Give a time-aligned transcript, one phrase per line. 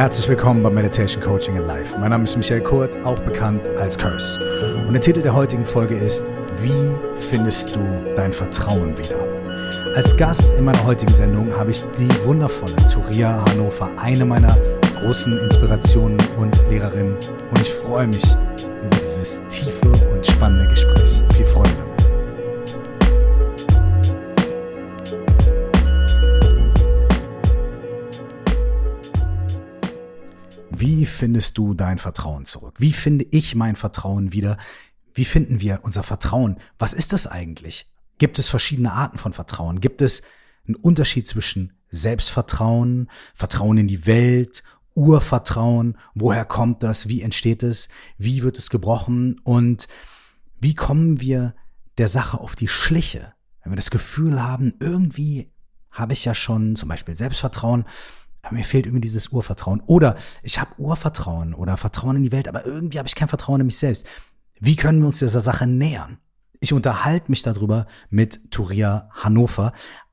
[0.00, 1.98] Herzlich willkommen bei Meditation Coaching in Life.
[1.98, 4.40] Mein Name ist Michael Kurt, auch bekannt als Curse.
[4.86, 6.24] Und der Titel der heutigen Folge ist
[6.62, 7.80] Wie findest du
[8.16, 9.18] dein Vertrauen wieder?
[9.94, 14.56] Als Gast in meiner heutigen Sendung habe ich die wundervolle Turia Hannover, eine meiner
[15.00, 17.12] großen Inspirationen und Lehrerinnen.
[17.12, 21.22] Und ich freue mich über dieses tiefe und spannende Gespräch.
[21.34, 21.89] Viel Freude
[30.80, 32.76] Wie findest du dein Vertrauen zurück?
[32.78, 34.56] Wie finde ich mein Vertrauen wieder?
[35.12, 36.56] Wie finden wir unser Vertrauen?
[36.78, 37.86] Was ist das eigentlich?
[38.16, 39.82] Gibt es verschiedene Arten von Vertrauen?
[39.82, 40.22] Gibt es
[40.66, 44.62] einen Unterschied zwischen Selbstvertrauen, Vertrauen in die Welt,
[44.94, 45.98] Urvertrauen?
[46.14, 47.08] Woher kommt das?
[47.08, 47.90] Wie entsteht es?
[48.16, 49.38] Wie wird es gebrochen?
[49.44, 49.86] Und
[50.60, 51.54] wie kommen wir
[51.98, 53.34] der Sache auf die Schliche?
[53.62, 55.52] Wenn wir das Gefühl haben, irgendwie
[55.90, 57.84] habe ich ja schon zum Beispiel Selbstvertrauen,
[58.42, 59.82] aber mir fehlt irgendwie dieses Urvertrauen.
[59.86, 63.60] Oder ich habe Urvertrauen oder Vertrauen in die Welt, aber irgendwie habe ich kein Vertrauen
[63.60, 64.06] in mich selbst.
[64.58, 66.18] Wie können wir uns dieser Sache nähern?
[66.60, 69.72] Ich unterhalte mich darüber mit Turia Hannover,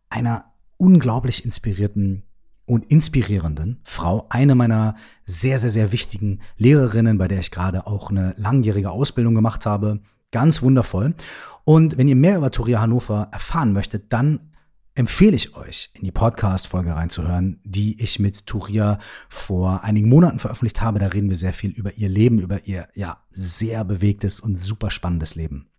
[0.09, 2.23] einer unglaublich inspirierten
[2.65, 8.09] und inspirierenden Frau, eine meiner sehr, sehr, sehr wichtigen Lehrerinnen, bei der ich gerade auch
[8.09, 10.01] eine langjährige Ausbildung gemacht habe.
[10.31, 11.15] Ganz wundervoll.
[11.63, 14.51] Und wenn ihr mehr über Turia Hannover erfahren möchtet, dann
[14.97, 18.97] empfehle ich euch, in die Podcast-Folge reinzuhören, die ich mit Turia
[19.29, 20.97] vor einigen Monaten veröffentlicht habe.
[20.97, 24.89] Da reden wir sehr viel über ihr Leben, über ihr, ja, sehr bewegtes und super
[24.89, 25.69] spannendes Leben.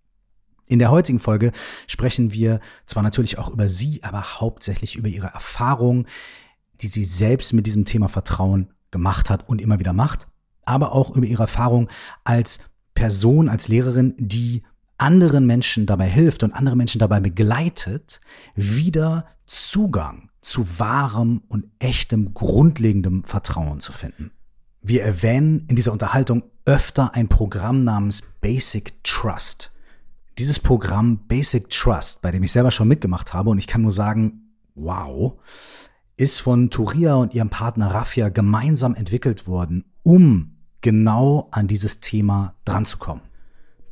[0.66, 1.50] In der heutigen Folge
[1.89, 6.06] sprechen wir zwar natürlich auch über sie, aber hauptsächlich über ihre Erfahrungen,
[6.80, 10.28] die sie selbst mit diesem Thema Vertrauen gemacht hat und immer wieder macht,
[10.64, 11.89] aber auch über ihre Erfahrung
[12.22, 12.61] als
[12.94, 14.62] Person, als Lehrerin, die
[14.98, 18.20] anderen Menschen dabei hilft und andere Menschen dabei begleitet,
[18.54, 24.30] wieder Zugang zu wahrem und echtem, grundlegendem Vertrauen zu finden.
[24.82, 29.72] Wir erwähnen in dieser Unterhaltung öfter ein Programm namens Basic Trust.
[30.39, 33.92] Dieses Programm Basic Trust, bei dem ich selber schon mitgemacht habe und ich kann nur
[33.92, 35.34] sagen, wow,
[36.17, 42.55] ist von Turia und ihrem Partner Rafia gemeinsam entwickelt worden, um genau an dieses Thema
[42.64, 43.27] dranzukommen.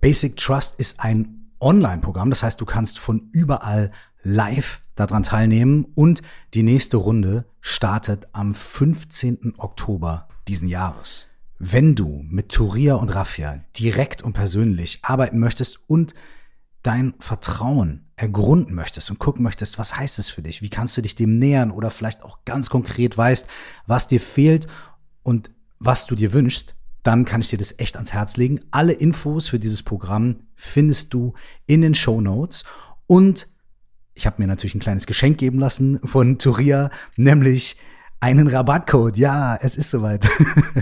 [0.07, 3.91] Basic Trust ist ein Online-Programm, das heißt, du kannst von überall
[4.23, 6.23] live daran teilnehmen und
[6.55, 9.55] die nächste Runde startet am 15.
[9.59, 11.27] Oktober diesen Jahres.
[11.59, 16.15] Wenn du mit Turia und Raffia direkt und persönlich arbeiten möchtest und
[16.85, 20.63] dein Vertrauen ergründen möchtest und gucken möchtest, was heißt es für dich?
[20.63, 23.49] Wie kannst du dich dem nähern oder vielleicht auch ganz konkret weißt,
[23.89, 24.69] was dir fehlt
[25.25, 25.51] und
[25.81, 26.76] was du dir wünschst,
[27.07, 28.61] dann kann ich dir das echt ans Herz legen.
[28.71, 31.35] Alle Infos für dieses Programm findest du
[31.67, 32.65] in den Show Notes
[33.07, 33.49] und
[34.15, 37.77] ich habe mir natürlich ein kleines Geschenk geben lassen von Turia, nämlich
[38.19, 39.19] einen Rabattcode.
[39.19, 40.27] Ja, es ist soweit.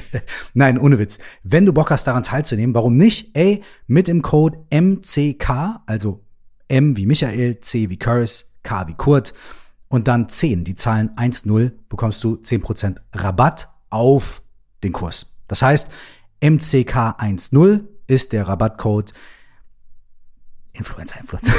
[0.54, 1.18] Nein, ohne Witz.
[1.42, 3.36] Wenn du Bock hast, daran teilzunehmen, warum nicht?
[3.36, 6.24] Ey, mit dem Code MCK, also
[6.68, 9.34] M wie Michael, C wie Curse, K wie Kurt
[9.88, 14.42] und dann 10, die Zahlen 1-0, bekommst du 10% Rabatt auf
[14.82, 15.36] den Kurs.
[15.48, 15.90] Das heißt,
[16.40, 19.12] MCK10 ist der Rabattcode
[20.74, 21.54] Influencer, Influencer.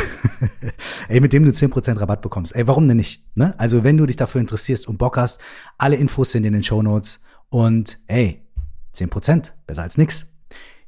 [1.08, 2.54] Ey, mit dem du 10% Rabatt bekommst.
[2.54, 3.24] Ey, warum denn nicht?
[3.36, 3.58] Ne?
[3.58, 5.40] Also, wenn du dich dafür interessierst und Bock hast,
[5.78, 8.46] alle Infos sind in den Show Notes und ey,
[8.94, 10.34] 10%, besser als nix.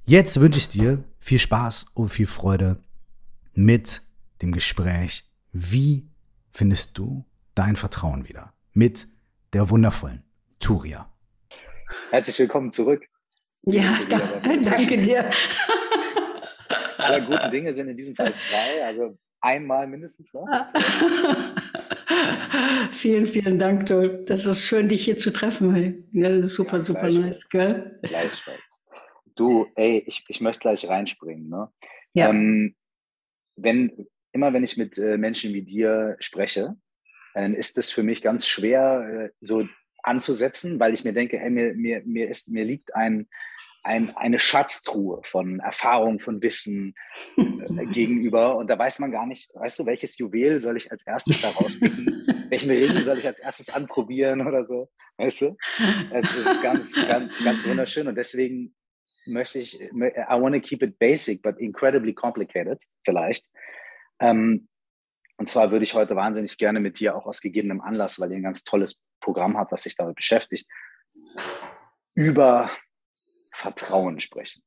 [0.03, 2.81] Jetzt wünsche ich dir viel Spaß und viel Freude
[3.53, 4.01] mit
[4.41, 5.25] dem Gespräch.
[5.53, 6.09] Wie
[6.51, 8.53] findest du dein Vertrauen wieder?
[8.73, 9.07] Mit
[9.53, 10.23] der wundervollen
[10.59, 11.09] Turia.
[12.11, 13.01] Herzlich willkommen zurück.
[13.67, 14.17] Ja, da,
[14.63, 15.29] danke dir.
[16.97, 20.47] Alle guten Dinge sind in diesem Fall zwei, also einmal mindestens noch.
[22.91, 24.23] vielen, vielen Dank, Toll.
[24.25, 25.75] Das ist schön, dich hier zu treffen.
[25.75, 26.01] Hey.
[26.11, 27.99] Ja, super, ja, super nice, gell?
[28.03, 28.83] Gleichfalls.
[29.35, 31.49] Du, ey, ich, ich möchte gleich reinspringen.
[31.49, 31.69] Ne?
[32.13, 32.29] Ja.
[32.29, 32.73] Ähm,
[33.57, 36.77] wenn, immer wenn ich mit äh, Menschen wie dir spreche,
[37.33, 39.67] dann ist es für mich ganz schwer, äh, so
[40.07, 43.27] anzusetzen, weil ich mir denke, hey, mir, mir, mir, ist, mir liegt ein,
[43.83, 46.95] ein, eine Schatztruhe von Erfahrung, von Wissen
[47.37, 48.57] äh, gegenüber.
[48.57, 51.49] Und da weiß man gar nicht, weißt du, welches Juwel soll ich als erstes da
[51.49, 52.25] rauspicken?
[52.49, 54.89] Welchen Ring soll ich als erstes anprobieren oder so?
[55.17, 55.57] Weißt du?
[56.11, 58.07] Es ist ganz, ganz, ganz wunderschön.
[58.07, 58.73] Und deswegen
[59.25, 63.45] möchte ich, I want to keep it basic, but incredibly complicated, vielleicht.
[64.21, 64.69] Ähm,
[65.37, 68.37] und zwar würde ich heute wahnsinnig gerne mit dir auch aus gegebenem Anlass, weil ihr
[68.37, 70.65] ein ganz tolles Programm habt, was sich damit beschäftigt,
[72.15, 72.71] über
[73.51, 74.63] Vertrauen sprechen,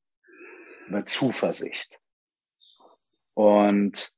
[0.86, 1.98] über Zuversicht.
[3.32, 4.10] Und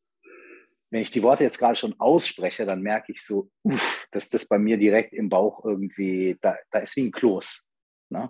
[0.90, 4.48] wenn ich die Worte jetzt gerade schon ausspreche, dann merke ich so, uff, dass das
[4.48, 7.68] bei mir direkt im Bauch irgendwie, da, da ist wie ein Kloß.
[8.10, 8.28] Ne?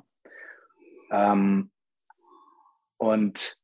[1.11, 1.73] Ähm,
[2.99, 3.57] und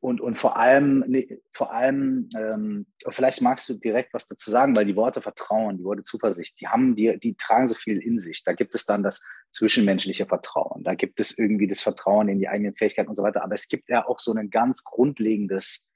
[0.00, 4.74] und, und vor allem, nee, vor allem, ähm, vielleicht magst du direkt was dazu sagen,
[4.74, 8.18] weil die Worte Vertrauen, die Worte Zuversicht, die haben, die, die tragen so viel in
[8.18, 8.42] sich.
[8.42, 12.48] Da gibt es dann das zwischenmenschliche Vertrauen, da gibt es irgendwie das Vertrauen in die
[12.48, 13.44] eigenen Fähigkeiten und so weiter.
[13.44, 15.90] Aber es gibt ja auch so ein ganz grundlegendes,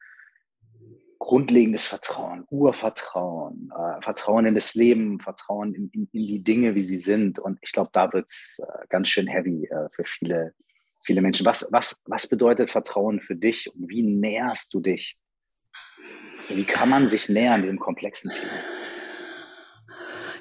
[1.18, 6.82] grundlegendes Vertrauen, Urvertrauen, äh, Vertrauen in das Leben, Vertrauen in, in, in, die Dinge, wie
[6.82, 7.38] sie sind.
[7.38, 10.52] Und ich glaube, da wird es äh, ganz schön heavy äh, für viele
[11.04, 11.46] viele Menschen.
[11.46, 15.16] Was, was, was bedeutet Vertrauen für dich und wie näherst du dich?
[16.48, 18.52] Wie kann man sich nähern diesem komplexen Thema?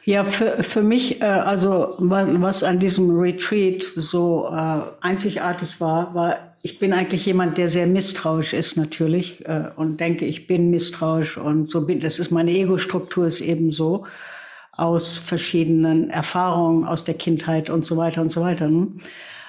[0.06, 6.58] Ja, für, für mich, äh, also was an diesem Retreat so äh, einzigartig war, war,
[6.62, 11.38] ich bin eigentlich jemand, der sehr misstrauisch ist natürlich äh, und denke, ich bin misstrauisch
[11.38, 14.06] und so bin, das ist meine Ego-Struktur ist eben so
[14.74, 18.68] aus verschiedenen Erfahrungen aus der Kindheit und so weiter und so weiter.
[18.68, 18.88] Ne?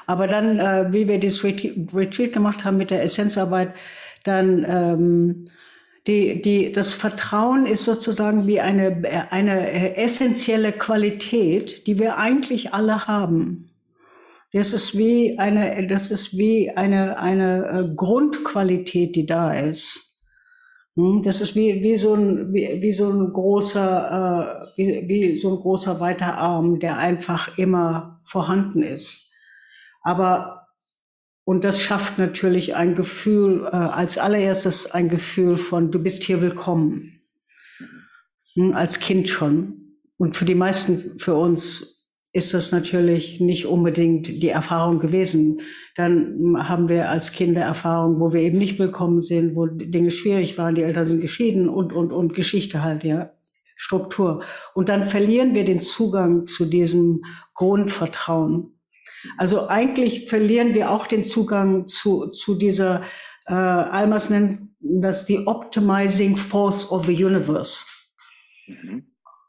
[0.07, 3.75] Aber dann, äh, wie wir dieses Retreat gemacht haben mit der Essenzarbeit,
[4.25, 5.47] dann ähm,
[6.07, 13.07] die, die, das Vertrauen ist sozusagen wie eine, eine essentielle Qualität, die wir eigentlich alle
[13.07, 13.71] haben.
[14.53, 20.21] Das ist wie eine, das ist wie eine, eine äh, Grundqualität, die da ist.
[20.97, 25.37] Hm, das ist wie, wie so ein, wie, wie so ein großer, äh, wie, wie
[25.37, 29.24] so ein großer weiter Arm, der einfach immer vorhanden ist.
[30.05, 30.69] Aber,
[31.45, 36.41] und das schafft natürlich ein Gefühl, äh, als allererstes ein Gefühl von, du bist hier
[36.41, 37.21] willkommen.
[38.55, 39.99] Hm, als Kind schon.
[40.17, 45.61] Und für die meisten, für uns ist das natürlich nicht unbedingt die Erfahrung gewesen.
[45.95, 50.59] Dann haben wir als Kinder Erfahrungen, wo wir eben nicht willkommen sind, wo Dinge schwierig
[50.59, 53.31] waren, die Eltern sind geschieden und, und, und Geschichte halt, ja.
[53.77, 54.43] Struktur.
[54.75, 57.23] Und dann verlieren wir den Zugang zu diesem
[57.55, 58.74] Grundvertrauen.
[59.39, 63.03] Also eigentlich verlieren wir auch den Zugang zu, zu dieser,
[63.47, 67.85] äh, Almas nennt das die Optimizing Force of the Universe.
[68.67, 69.07] Mhm.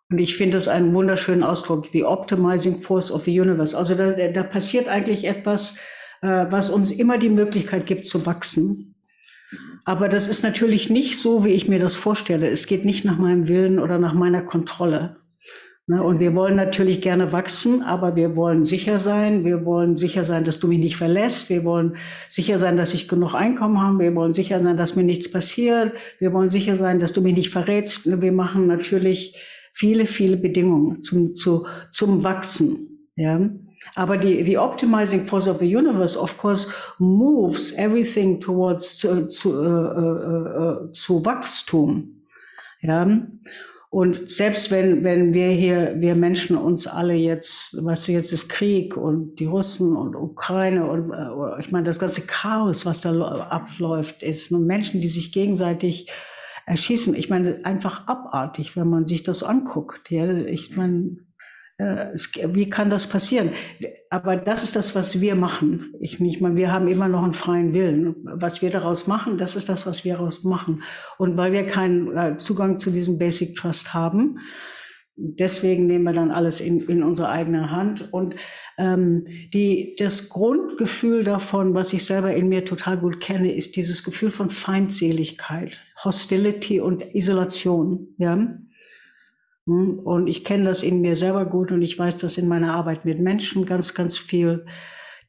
[0.09, 3.77] Und ich finde das einen wunderschönen Ausdruck, die Optimizing Force of the Universe.
[3.77, 5.77] Also da, da passiert eigentlich etwas,
[6.21, 8.95] äh, was uns immer die Möglichkeit gibt zu wachsen.
[9.83, 12.49] Aber das ist natürlich nicht so, wie ich mir das vorstelle.
[12.49, 15.17] Es geht nicht nach meinem Willen oder nach meiner Kontrolle.
[15.87, 19.45] Ne, und wir wollen natürlich gerne wachsen, aber wir wollen sicher sein.
[19.45, 21.49] Wir wollen sicher sein, dass du mich nicht verlässt.
[21.51, 21.95] Wir wollen
[22.27, 23.99] sicher sein, dass ich genug Einkommen habe.
[23.99, 25.93] Wir wollen sicher sein, dass mir nichts passiert.
[26.17, 28.19] Wir wollen sicher sein, dass du mich nicht verrätst.
[28.19, 29.35] Wir machen natürlich
[29.73, 33.09] viele, viele Bedingungen zum, zu, zum Wachsen.
[33.15, 33.41] Ja.
[33.93, 36.67] Aber die, the optimizing force of the universe, of course,
[36.97, 42.23] moves everything towards zu, zu, uh, uh, uh, zu Wachstum.
[42.81, 43.07] Ja.
[43.95, 48.49] Und selbst wenn, wenn wir hier, wir Menschen uns alle jetzt, weißt du, jetzt ist
[48.49, 53.17] Krieg und die Russen und Ukraine und äh, ich meine, das ganze Chaos, was da
[53.49, 56.11] abläuft, ist nur Menschen, die sich gegenseitig
[56.65, 57.15] erschießen.
[57.15, 60.11] Ich meine, einfach abartig, wenn man sich das anguckt.
[60.11, 61.15] Ja, ich meine,
[61.77, 63.49] wie kann das passieren?
[64.09, 65.93] Aber das ist das, was wir machen.
[65.99, 68.15] Ich, ich meine, wir haben immer noch einen freien Willen.
[68.23, 70.83] Was wir daraus machen, das ist das, was wir daraus machen.
[71.17, 74.39] Und weil wir keinen äh, Zugang zu diesem Basic Trust haben,
[75.17, 78.13] deswegen nehmen wir dann alles in, in unsere eigene Hand.
[78.13, 78.35] Und
[78.77, 84.05] ähm, die, das Grundgefühl davon, was ich selber in mir total gut kenne, ist dieses
[84.05, 88.15] Gefühl von Feindseligkeit, Hostility und Isolation.
[88.17, 88.57] Ja?
[89.67, 89.99] Hm?
[89.99, 93.05] Und ich kenne das in mir selber gut und ich weiß das in meiner Arbeit
[93.05, 94.65] mit Menschen ganz, ganz viel.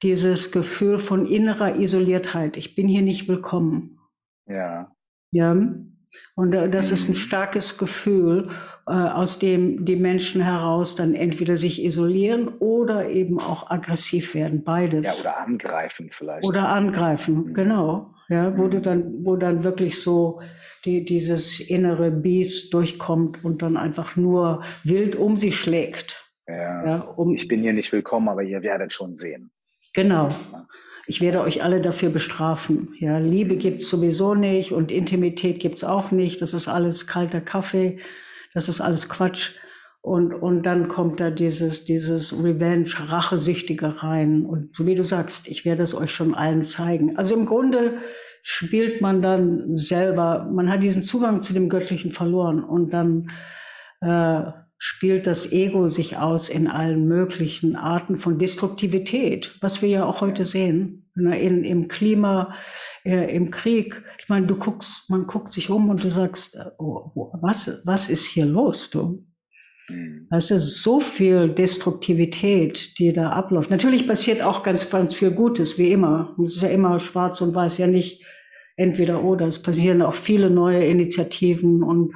[0.02, 2.56] Dieses Gefühl von innerer Isoliertheit.
[2.58, 3.98] Ich bin hier nicht willkommen.
[4.46, 4.92] Ja.
[5.30, 5.52] Ja.
[6.34, 7.16] Und das ist ein mhm.
[7.16, 8.50] starkes Gefühl,
[8.86, 14.64] äh, aus dem die Menschen heraus dann entweder sich isolieren oder eben auch aggressiv werden.
[14.64, 15.06] Beides.
[15.06, 16.46] Ja, oder angreifen vielleicht.
[16.46, 17.54] Oder angreifen, mhm.
[17.54, 18.82] genau ja, wo du mhm.
[18.82, 20.40] dann, wo dann wirklich so
[20.84, 26.24] die, dieses innere Biest durchkommt und dann einfach nur wild um sie schlägt.
[26.48, 29.50] Ja, ja um, ich bin hier nicht willkommen, aber ihr werdet schon sehen.
[29.94, 30.30] Genau.
[31.08, 32.94] Ich werde euch alle dafür bestrafen.
[32.98, 36.42] Ja, Liebe gibt's sowieso nicht und Intimität gibt's auch nicht.
[36.42, 38.00] Das ist alles kalter Kaffee.
[38.54, 39.52] Das ist alles Quatsch.
[40.06, 44.46] Und, und dann kommt da dieses, dieses Revenge, Rachesüchtige rein.
[44.46, 47.16] Und so wie du sagst, ich werde es euch schon allen zeigen.
[47.16, 47.98] Also im Grunde
[48.44, 53.32] spielt man dann selber, man hat diesen Zugang zu dem Göttlichen verloren und dann
[54.00, 60.04] äh, spielt das Ego sich aus in allen möglichen Arten von Destruktivität, was wir ja
[60.04, 61.10] auch heute sehen.
[61.16, 62.54] In, Im Klima,
[63.04, 64.04] äh, im Krieg.
[64.20, 67.10] Ich meine, du guckst, man guckt sich um und du sagst, oh,
[67.40, 69.26] was, was ist hier los, du?
[69.88, 70.28] Mhm.
[70.30, 73.70] Es ist so viel Destruktivität, die da abläuft.
[73.70, 76.34] Natürlich passiert auch ganz, ganz viel Gutes, wie immer.
[76.44, 78.24] Es ist ja immer schwarz und weiß, ja nicht
[78.76, 79.46] entweder oder.
[79.46, 82.14] Es passieren auch viele neue Initiativen und,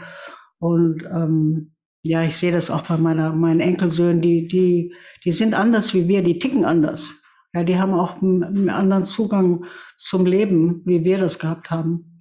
[0.58, 1.72] und ähm,
[2.02, 6.08] ja, ich sehe das auch bei meiner, meinen Enkelsöhnen, die, die, die sind anders wie
[6.08, 7.22] wir, die ticken anders.
[7.52, 9.64] Ja, die haben auch einen anderen Zugang
[9.96, 12.20] zum Leben, wie wir das gehabt haben.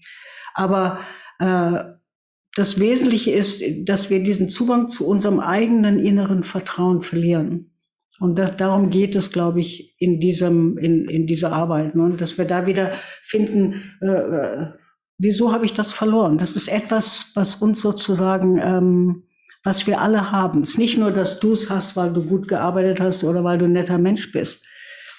[0.54, 1.00] Aber
[1.40, 1.99] äh,
[2.56, 7.72] das Wesentliche ist, dass wir diesen Zugang zu unserem eigenen inneren Vertrauen verlieren.
[8.20, 12.10] Und das, darum geht es, glaube ich, in diesem, in, in dieser Arbeit, ne?
[12.18, 12.92] dass wir da wieder
[13.22, 14.68] finden, äh, äh,
[15.18, 16.38] wieso habe ich das verloren?
[16.38, 19.24] Das ist etwas, was uns sozusagen, ähm,
[19.64, 20.62] was wir alle haben.
[20.62, 23.58] Es ist nicht nur, dass du es hast, weil du gut gearbeitet hast oder weil
[23.58, 24.66] du ein netter Mensch bist,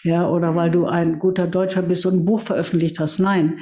[0.03, 3.19] ja, oder weil du ein guter Deutscher bist und ein Buch veröffentlicht hast.
[3.19, 3.59] Nein,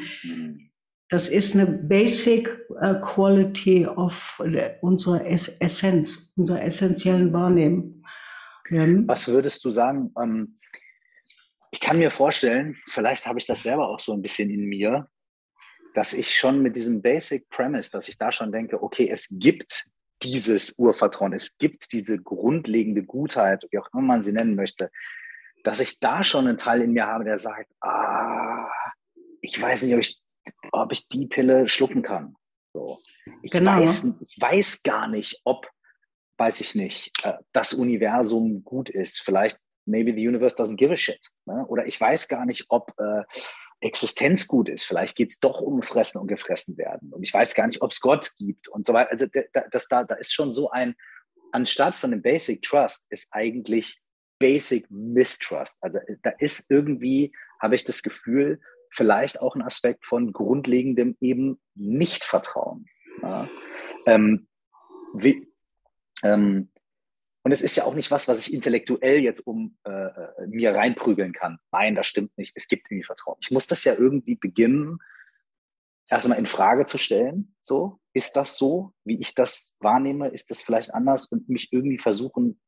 [1.08, 4.42] das ist eine Basic uh, Quality of
[4.82, 8.04] unserer es Essenz, unserer essentiellen Wahrnehmung.
[8.70, 8.84] Ja.
[9.06, 10.12] Was würdest du sagen?
[10.20, 10.58] Ähm,
[11.70, 15.08] ich kann mir vorstellen, vielleicht habe ich das selber auch so ein bisschen in mir,
[15.94, 19.86] dass ich schon mit diesem Basic Premise, dass ich da schon denke, okay, es gibt
[20.22, 24.90] dieses Urvertrauen, es gibt diese grundlegende Gutheit, wie auch immer man sie nennen möchte,
[25.64, 28.68] dass ich da schon einen Teil in mir habe, der sagt, ah,
[29.40, 30.20] ich weiß nicht, ob ich
[30.72, 32.36] ob ich die Pille schlucken kann.
[32.72, 32.98] So.
[33.42, 33.80] Ich, genau.
[33.80, 35.68] weiß, ich weiß gar nicht, ob,
[36.36, 39.20] weiß ich nicht, äh, das Universum gut ist.
[39.20, 41.20] Vielleicht, maybe the universe doesn't give a shit.
[41.46, 41.64] Ne?
[41.68, 43.22] Oder ich weiß gar nicht, ob äh,
[43.80, 44.84] Existenz gut ist.
[44.84, 47.12] Vielleicht geht es doch um Fressen und gefressen werden.
[47.12, 49.10] Und ich weiß gar nicht, ob es Gott gibt und so weiter.
[49.10, 49.26] Also
[49.70, 50.94] das, da, da ist schon so ein,
[51.52, 54.00] anstatt von dem Basic Trust ist eigentlich
[54.38, 55.78] Basic Mistrust.
[55.80, 61.16] Also äh, da ist irgendwie, habe ich das Gefühl, vielleicht auch ein Aspekt von grundlegendem
[61.20, 62.86] eben Nichtvertrauen.
[63.22, 63.48] Ja.
[64.06, 64.48] Ähm,
[65.14, 65.48] wie,
[66.22, 66.70] ähm,
[67.42, 70.74] und es ist ja auch nicht was, was ich intellektuell jetzt um äh, äh, mir
[70.74, 71.58] reinprügeln kann.
[71.72, 72.52] Nein, das stimmt nicht.
[72.56, 73.38] Es gibt irgendwie Vertrauen.
[73.40, 74.98] Ich muss das ja irgendwie beginnen,
[76.10, 77.54] erstmal in Frage zu stellen.
[77.62, 80.28] So, ist das so, wie ich das wahrnehme?
[80.28, 82.60] Ist das vielleicht anders und mich irgendwie versuchen,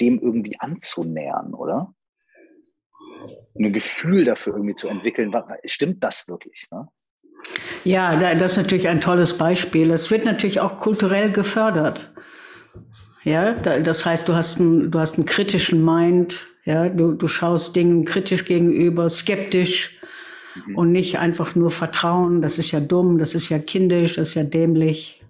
[0.00, 1.94] dem irgendwie anzunähern, oder?
[3.56, 5.32] Ein Gefühl dafür irgendwie zu entwickeln,
[5.64, 6.66] stimmt das wirklich?
[6.70, 6.88] Ne?
[7.84, 9.90] Ja, das ist natürlich ein tolles Beispiel.
[9.90, 12.12] Es wird natürlich auch kulturell gefördert.
[13.22, 17.76] Ja, das heißt, du hast einen, du hast einen kritischen Mind, ja, du, du schaust
[17.76, 19.98] Dingen kritisch gegenüber, skeptisch
[20.66, 20.76] mhm.
[20.76, 22.42] und nicht einfach nur Vertrauen.
[22.42, 25.23] Das ist ja dumm, das ist ja kindisch, das ist ja dämlich.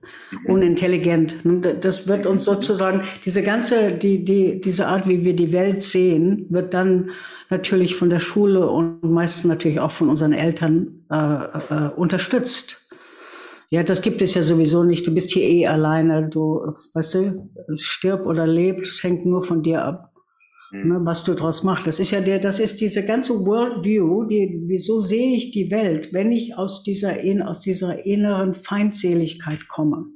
[0.46, 1.36] Unintelligent.
[1.80, 6.46] Das wird uns sozusagen, diese ganze, die, die, diese Art, wie wir die Welt sehen,
[6.50, 7.10] wird dann
[7.50, 12.80] natürlich von der Schule und meistens natürlich auch von unseren Eltern äh, äh, unterstützt.
[13.70, 15.06] Ja, das gibt es ja sowieso nicht.
[15.06, 16.28] Du bist hier eh alleine.
[16.28, 20.13] Du, weißt du, stirb oder leb, es hängt nur von dir ab,
[20.74, 20.88] mhm.
[20.88, 21.86] ne, was du draus machst.
[21.86, 24.24] Das ist ja der, das ist diese ganze Worldview.
[24.24, 27.16] Die, wieso sehe ich die Welt, wenn ich aus dieser,
[27.46, 30.06] aus dieser inneren Feindseligkeit komme?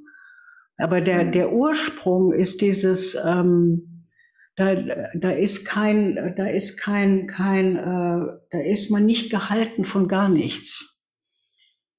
[0.76, 1.32] Aber der, mhm.
[1.32, 4.04] der Ursprung ist dieses, ähm,
[4.56, 4.74] da,
[5.14, 10.28] da ist kein, da ist kein, kein, äh, da ist man nicht gehalten von gar
[10.28, 11.06] nichts.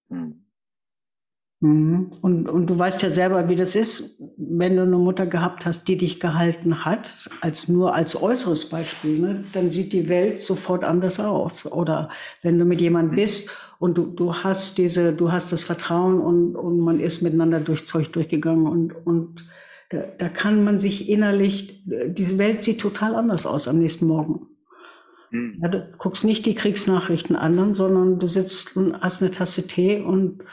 [0.10, 0.18] Hm.
[0.18, 0.46] Mhm.
[1.62, 5.90] Und, und du weißt ja selber, wie das ist, wenn du eine Mutter gehabt hast,
[5.90, 10.86] die dich gehalten hat, als nur als äußeres Beispiel, ne, dann sieht die Welt sofort
[10.86, 11.70] anders aus.
[11.70, 12.10] Oder
[12.44, 16.56] wenn du mit jemandem bist und du, du hast diese, du hast das Vertrauen und,
[16.56, 19.46] und man ist miteinander durch Zeug durchgegangen und, und
[19.90, 24.48] da, da kann man sich innerlich, diese Welt sieht total anders aus am nächsten Morgen.
[25.32, 25.60] Mhm.
[25.62, 30.00] Ja, du guckst nicht die Kriegsnachrichten an, sondern du sitzt und hast eine Tasse Tee
[30.00, 30.44] und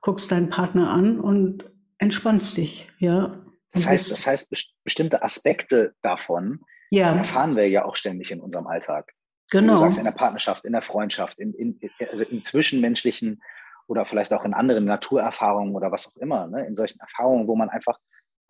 [0.00, 3.44] guckst deinen Partner an und entspannst dich, ja.
[3.72, 7.14] Das heißt, das heißt, bestimmte Aspekte davon ja.
[7.14, 9.12] erfahren wir ja auch ständig in unserem Alltag.
[9.50, 9.74] Genau.
[9.74, 11.78] Du sagst in der Partnerschaft, in der Freundschaft, in, in,
[12.10, 13.42] also in zwischenmenschlichen
[13.86, 16.66] oder vielleicht auch in anderen Naturerfahrungen oder was auch immer, ne?
[16.66, 17.98] in solchen Erfahrungen, wo man einfach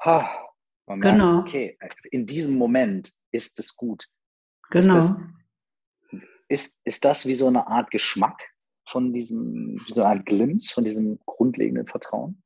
[0.00, 0.28] ha,
[0.86, 1.42] man genau.
[1.42, 1.78] merkt, okay,
[2.10, 4.06] in diesem Moment ist es gut.
[4.70, 4.98] Genau.
[4.98, 8.42] Ist das, ist, ist das wie so eine Art Geschmack
[8.88, 12.42] von diesem, so Art Glimpse von diesem grundlegenden Vertrauen?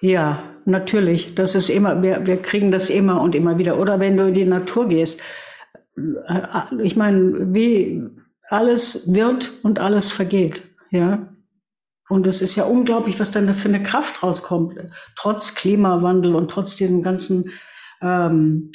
[0.00, 1.34] Ja, natürlich.
[1.34, 3.78] Das ist immer, wir, wir kriegen das immer und immer wieder.
[3.78, 5.20] Oder wenn du in die Natur gehst.
[5.96, 6.42] Äh,
[6.82, 8.02] ich meine, wie
[8.48, 10.62] alles wird und alles vergeht.
[10.90, 11.28] Ja.
[12.08, 14.78] Und es ist ja unglaublich, was dann da für eine Kraft rauskommt,
[15.14, 17.50] trotz Klimawandel und trotz diesem ganzen,
[18.00, 18.72] ähm,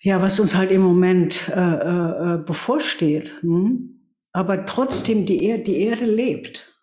[0.00, 3.40] ja, was uns halt im Moment äh, äh, äh bevorsteht.
[3.40, 4.01] Hm?
[4.32, 6.74] Aber trotzdem, die, er die Erde lebt.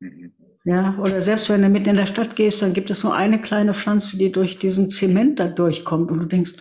[0.00, 0.32] Mhm.
[0.64, 3.40] Ja, oder selbst wenn du mitten in der Stadt gehst, dann gibt es nur eine
[3.40, 6.54] kleine Pflanze, die durch diesen Zement da durchkommt und du denkst,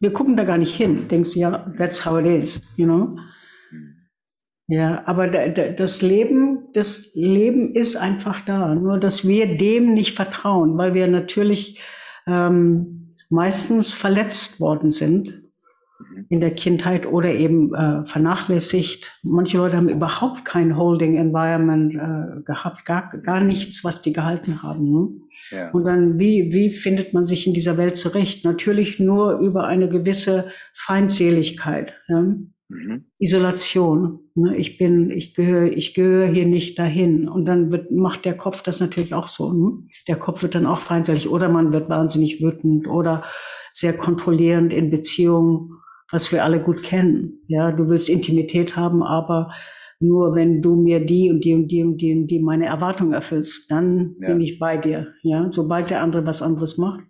[0.00, 1.06] wir gucken da gar nicht hin.
[1.06, 3.16] Denkst du, ja, that's how it is, you know?
[4.66, 8.74] Ja, aber das Leben, das Leben ist einfach da.
[8.74, 11.80] Nur, dass wir dem nicht vertrauen, weil wir natürlich
[12.26, 15.47] ähm, meistens verletzt worden sind Mhm.
[16.28, 19.12] In der Kindheit oder eben äh, vernachlässigt.
[19.22, 24.62] Manche Leute haben überhaupt kein Holding Environment äh, gehabt, gar, gar nichts, was die gehalten
[24.62, 24.92] haben.
[24.92, 25.08] Ne?
[25.50, 25.70] Ja.
[25.70, 28.44] Und dann, wie, wie findet man sich in dieser Welt zurecht?
[28.44, 32.20] Natürlich nur über eine gewisse Feindseligkeit, ja?
[32.68, 33.04] mhm.
[33.18, 34.20] Isolation.
[34.34, 34.56] Ne?
[34.56, 37.28] Ich bin, ich gehöre, ich gehöre hier nicht dahin.
[37.28, 39.52] Und dann wird, macht der Kopf das natürlich auch so.
[39.52, 39.86] Ne?
[40.06, 43.24] Der Kopf wird dann auch feindselig oder man wird wahnsinnig wütend oder
[43.72, 45.72] sehr kontrollierend in Beziehungen
[46.10, 47.40] was wir alle gut kennen.
[47.48, 49.50] Ja, du willst Intimität haben, aber
[50.00, 53.12] nur wenn du mir die und die und die und die und die meine Erwartungen
[53.12, 54.28] erfüllst, dann ja.
[54.28, 55.08] bin ich bei dir.
[55.22, 57.04] Ja, sobald der andere was anderes macht,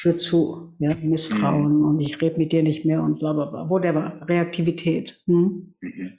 [0.00, 1.84] Tür zu, ja, Misstrauen mhm.
[1.84, 5.22] und ich rede mit dir nicht mehr und bla bla bla, whatever, Reaktivität.
[5.26, 5.74] Hm?
[5.80, 6.18] Mhm.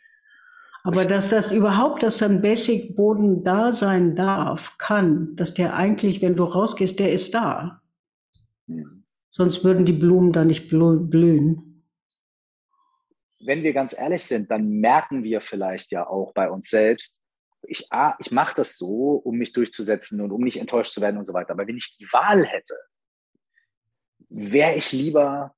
[0.83, 6.35] Aber dass das überhaupt, dass ein Basic-Boden da sein darf, kann, dass der eigentlich, wenn
[6.35, 7.81] du rausgehst, der ist da.
[9.37, 11.83] Sonst würden die Blumen da nicht blühen.
[13.41, 17.21] Wenn wir ganz ehrlich sind, dann merken wir vielleicht ja auch bei uns selbst,
[17.63, 21.17] ich, ah, ich mache das so, um mich durchzusetzen und um nicht enttäuscht zu werden
[21.17, 21.51] und so weiter.
[21.51, 22.77] Aber wenn ich die Wahl hätte,
[24.29, 25.53] wäre ich lieber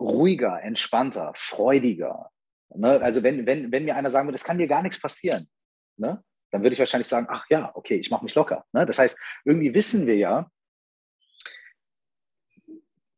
[0.00, 2.32] ruhiger, entspannter, freudiger.
[2.74, 3.00] Ne?
[3.00, 5.48] Also wenn, wenn, wenn mir einer sagen würde, es kann dir gar nichts passieren,
[5.96, 6.20] ne?
[6.50, 8.64] dann würde ich wahrscheinlich sagen, ach ja, okay, ich mache mich locker.
[8.72, 8.84] Ne?
[8.86, 10.50] Das heißt, irgendwie wissen wir ja,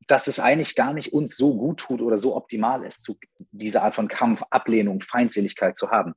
[0.06, 3.18] dass es eigentlich gar nicht uns so gut tut oder so optimal ist, zu,
[3.50, 6.14] diese Art von Kampf, Ablehnung, Feindseligkeit zu haben.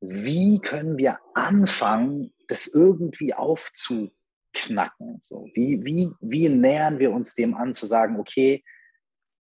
[0.00, 5.18] Wie können wir anfangen, das irgendwie aufzuknacken?
[5.20, 8.64] So, wie, wie, wie nähern wir uns dem an, zu sagen, okay,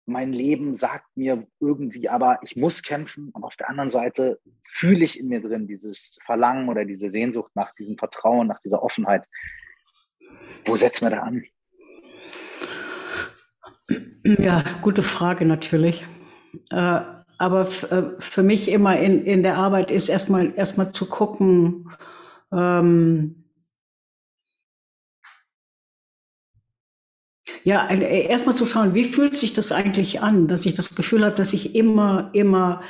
[0.06, 3.30] mein Leben sagt mir irgendwie, aber ich muss kämpfen.
[3.30, 7.52] Und auf der anderen Seite fühle ich in mir drin dieses Verlangen oder diese Sehnsucht
[7.54, 9.28] nach diesem Vertrauen, nach dieser Offenheit.
[10.64, 11.44] Wo setzen wir da an?
[14.24, 16.04] Ja, gute Frage natürlich.
[16.70, 17.00] Äh,
[17.38, 21.88] aber äh, für mich immer in, in der Arbeit ist erstmal erstmal zu gucken,
[22.52, 23.44] ähm,
[27.64, 31.24] ja, äh, erstmal zu schauen, wie fühlt sich das eigentlich an, dass ich das Gefühl
[31.24, 32.82] habe, dass ich immer, immer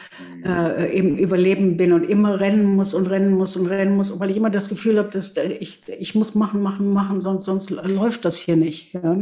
[0.44, 4.30] äh, im Überleben bin und immer rennen muss und rennen muss und rennen muss, weil
[4.30, 8.24] ich immer das Gefühl habe, dass ich, ich muss machen, machen, machen, sonst, sonst läuft
[8.24, 8.94] das hier nicht.
[8.94, 9.16] Ja?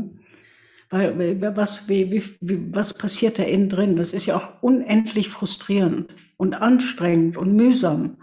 [0.91, 3.97] Weil was, wie, wie, was passiert da innen drin?
[3.97, 8.17] Das ist ja auch unendlich frustrierend und anstrengend und mühsam.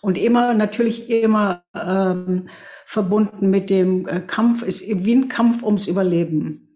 [0.00, 2.48] Und immer, natürlich immer ähm,
[2.84, 6.66] verbunden mit dem äh, Kampf, ist wie ein Kampf ums Überleben.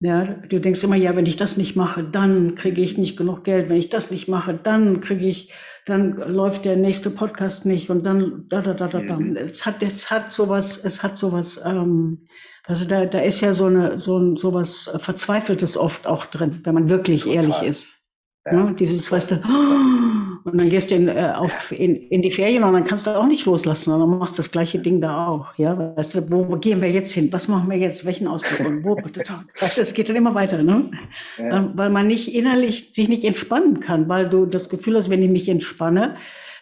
[0.00, 3.42] Ja, du denkst immer, ja, wenn ich das nicht mache, dann kriege ich nicht genug
[3.42, 3.68] Geld.
[3.68, 5.52] Wenn ich das nicht mache, dann kriege ich,
[5.86, 9.00] dann läuft der nächste Podcast nicht und dann da da da da.
[9.00, 9.18] da.
[9.40, 12.26] Es hat, es hat sowas, es hat sowas ähm,
[12.68, 16.74] also da, da ist ja so eine so ein sowas Verzweifeltes oft auch drin, wenn
[16.74, 17.36] man wirklich Total.
[17.36, 17.98] ehrlich ist.
[18.44, 18.66] Ja.
[18.66, 19.34] ja dieses, weißt du,
[20.44, 23.16] und dann gehst du in, äh, auf, in, in die Ferien und dann kannst du
[23.16, 25.54] auch nicht loslassen, sondern machst das gleiche Ding da auch.
[25.56, 27.32] Ja, weißt du, wo gehen wir jetzt hin?
[27.32, 28.04] Was machen wir jetzt?
[28.04, 28.84] Welchen Ausbildung?
[28.84, 28.96] Wo,
[29.60, 30.90] weißt du, es geht dann immer weiter, ne?
[31.38, 31.56] Ja.
[31.56, 35.22] Ähm, weil man nicht innerlich sich nicht entspannen kann, weil du das Gefühl hast, wenn
[35.22, 36.16] ich mich entspanne,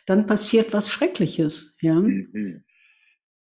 [0.06, 1.74] dann passiert was Schreckliches.
[1.80, 1.94] Ja.
[1.94, 2.62] Mhm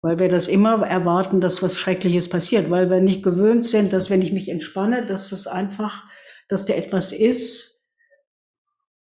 [0.04, 4.10] weil wir das immer erwarten, dass was Schreckliches passiert, weil wir nicht gewöhnt sind, dass
[4.10, 6.04] wenn ich mich entspanne, dass das einfach,
[6.50, 7.88] dass da etwas ist,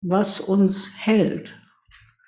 [0.02, 1.54] was uns hält.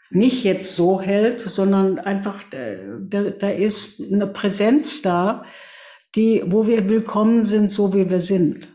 [0.08, 5.44] Nicht jetzt so hält, sondern einfach, da, da ist eine Präsenz da,
[6.14, 8.68] die, wo wir willkommen sind, so wie wir sind.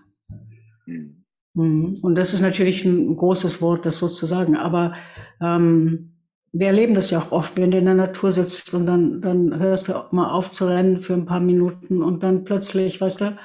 [1.55, 1.97] Mhm.
[2.03, 4.93] Und das ist natürlich ein großes Wort, das sozusagen, aber
[5.41, 6.16] ähm,
[6.59, 9.59] wir erleben das ja auch oft, wenn du in der Natur sitzt und dann, dann
[9.59, 13.37] hörst du mal auf zu rennen für ein paar Minuten und dann plötzlich, weißt du,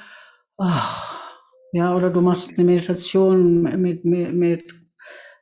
[0.57, 1.21] ach,
[1.73, 4.73] ja, oder du machst eine Meditation mit, mit, mit,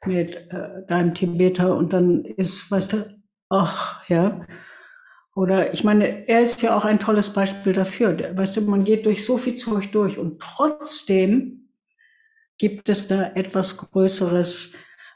[0.06, 4.46] mit äh, deinem Tibeter und dann ist, weißt du, ach, ja.
[5.34, 8.18] Oder ich meine, er ist ja auch ein tolles Beispiel dafür.
[8.36, 11.70] Weißt du, man geht durch so viel Zeug durch und trotzdem
[12.58, 14.76] gibt es da etwas Größeres,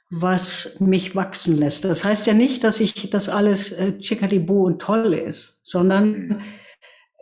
[0.09, 1.83] was mich wachsen lässt.
[1.85, 6.41] Das heißt ja nicht, dass ich das alles äh, chickadibu und toll ist, sondern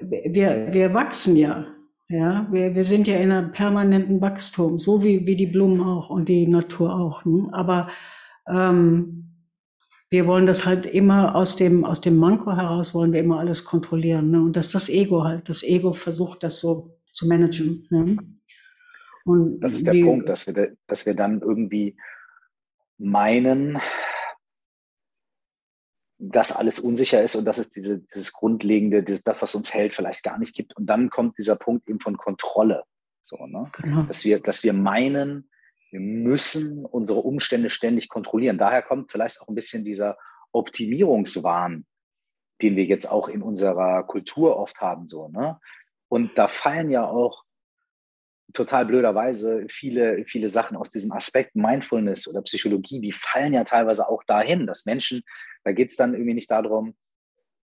[0.01, 1.67] wir, wir wachsen ja.
[2.09, 6.09] Ja, wir, wir sind ja in einem permanenten Wachstum, so wie, wie die Blumen auch
[6.09, 7.25] und die Natur auch.
[7.25, 7.47] Ne?
[7.53, 7.89] Aber
[8.47, 9.23] ähm,
[10.09, 13.63] wir wollen das halt immer aus dem, aus dem Manko heraus wollen wir immer alles
[13.63, 14.29] kontrollieren.
[14.29, 14.41] Ne?
[14.41, 15.49] Und das ist das Ego halt.
[15.49, 17.87] Das Ego versucht das so zu managen.
[17.89, 18.17] Ne?
[19.25, 21.95] Und das ist der die, Punkt, dass wir, dass wir dann irgendwie
[23.03, 23.79] meinen,
[26.17, 29.93] dass alles unsicher ist und dass es diese, dieses Grundlegende, dieses, das, was uns hält,
[29.93, 30.75] vielleicht gar nicht gibt.
[30.77, 32.83] Und dann kommt dieser Punkt eben von Kontrolle.
[33.21, 33.69] So, ne?
[33.73, 34.03] Genau.
[34.03, 35.49] Dass, wir, dass wir meinen,
[35.91, 38.57] wir müssen unsere Umstände ständig kontrollieren.
[38.57, 40.17] Daher kommt vielleicht auch ein bisschen dieser
[40.51, 41.85] Optimierungswahn,
[42.61, 45.07] den wir jetzt auch in unserer Kultur oft haben.
[45.07, 45.59] So, ne?
[46.07, 47.43] Und da fallen ja auch
[48.53, 54.07] total blöderweise viele, viele Sachen aus diesem Aspekt Mindfulness oder Psychologie, die fallen ja teilweise
[54.07, 55.23] auch dahin, dass Menschen,
[55.63, 56.95] da geht es dann irgendwie nicht darum,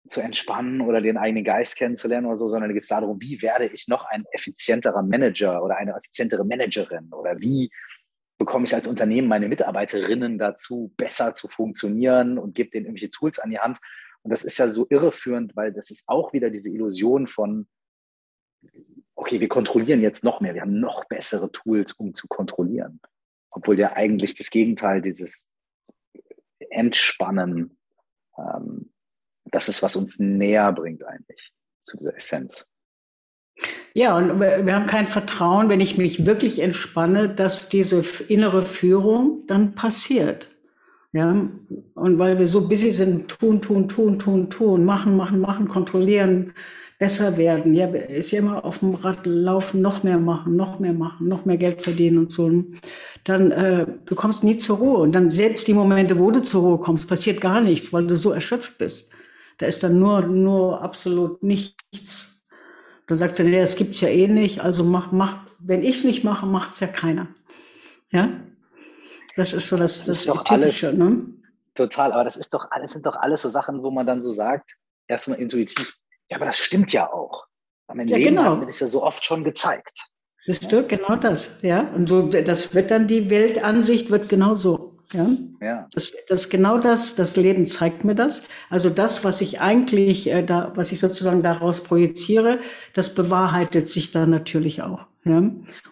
[0.08, 3.42] zu entspannen oder den eigenen Geist kennenzulernen oder so, sondern da geht es darum, wie
[3.42, 7.70] werde ich noch ein effizienterer Manager oder eine effizientere Managerin oder wie
[8.38, 13.38] bekomme ich als Unternehmen meine Mitarbeiterinnen dazu, besser zu funktionieren und gebe denen irgendwelche Tools
[13.38, 13.78] an die Hand.
[14.22, 17.68] Und das ist ja so irreführend, weil das ist auch wieder diese Illusion von,
[19.20, 23.00] okay, wir kontrollieren jetzt noch mehr, wir haben noch bessere Tools, um zu kontrollieren.
[23.50, 25.50] Obwohl ja eigentlich das Gegenteil, dieses
[26.70, 27.76] Entspannen,
[28.38, 28.92] ähm,
[29.44, 31.52] das ist, was uns näher bringt eigentlich
[31.84, 32.68] zu dieser Essenz.
[33.92, 39.44] Ja, und wir haben kein Vertrauen, wenn ich mich wirklich entspanne, dass diese innere Führung
[39.48, 40.48] dann passiert.
[41.12, 45.68] Ja, und weil wir so busy sind, tun, tun, tun, tun, tun, machen, machen, machen,
[45.68, 46.54] kontrollieren,
[47.00, 47.74] besser werden.
[47.74, 51.44] Ja, ist ja immer auf dem Rad laufen, noch mehr machen, noch mehr machen, noch
[51.44, 52.48] mehr Geld verdienen und so.
[53.24, 54.98] Dann, äh, du kommst nie zur Ruhe.
[54.98, 58.14] Und dann selbst die Momente, wo du zur Ruhe kommst, passiert gar nichts, weil du
[58.14, 59.10] so erschöpft bist.
[59.58, 62.30] Da ist dann nur, nur absolut nichts
[63.10, 66.22] dann sagt er, nee, das gibt's ja eh nicht, also mach, mach, wenn ich's nicht
[66.22, 67.26] mache, macht's ja keiner.
[68.12, 68.28] Ja?
[69.34, 71.20] Das ist so das, das, das ist Typische, alles, ne?
[71.74, 74.30] Total, aber das ist doch alles, sind doch alles so Sachen, wo man dann so
[74.30, 74.76] sagt,
[75.08, 75.96] erstmal intuitiv,
[76.30, 77.46] ja, aber das stimmt ja auch.
[77.92, 78.52] Mein ja, Leben genau.
[78.52, 80.06] hat mir das ja so oft schon gezeigt.
[80.38, 81.88] Siehst du, genau das, ja.
[81.94, 84.96] Und so, das wird dann die Weltansicht wird genau so.
[85.12, 85.26] Ja.
[85.60, 85.88] ja.
[85.92, 88.44] Das, das genau das, das Leben zeigt mir das.
[88.70, 92.60] Also das, was ich eigentlich äh, da, was ich sozusagen daraus projiziere,
[92.94, 95.06] das bewahrheitet sich dann natürlich auch.
[95.24, 95.38] Ja.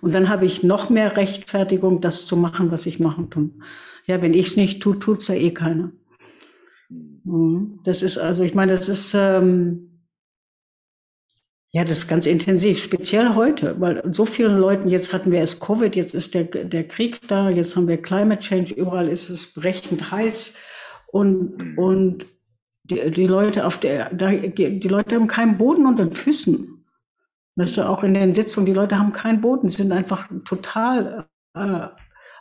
[0.01, 3.63] Und dann habe ich noch mehr Rechtfertigung, das zu machen, was ich machen tun.
[4.07, 5.91] Ja, wenn ich es nicht tue, tut's ja eh keiner.
[6.89, 7.81] Mhm.
[7.85, 9.98] Das ist also, ich meine, das ist ähm,
[11.71, 15.61] ja, das ist ganz intensiv, speziell heute, weil so vielen Leuten, jetzt hatten wir erst
[15.61, 19.53] Covid, jetzt ist der, der Krieg da, jetzt haben wir Climate Change, überall ist es
[19.53, 20.57] brechend heiß
[21.09, 22.27] und, und
[22.85, 26.87] die, die Leute auf der, da, die Leute haben keinen Boden unter den Füßen.
[27.57, 31.89] Das ist auch in den Sitzungen, die Leute haben keinen Boden, sind einfach total, äh,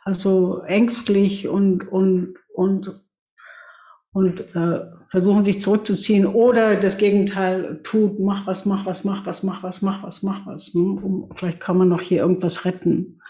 [0.05, 2.91] also ängstlich und, und, und
[4.17, 9.43] und äh, versuchen sich zurückzuziehen oder das Gegenteil tut, mach was, mach was, mach was,
[9.43, 10.73] mach was, mach was, mach was.
[10.73, 10.81] Ne?
[10.81, 13.21] Um, vielleicht kann man noch hier irgendwas retten.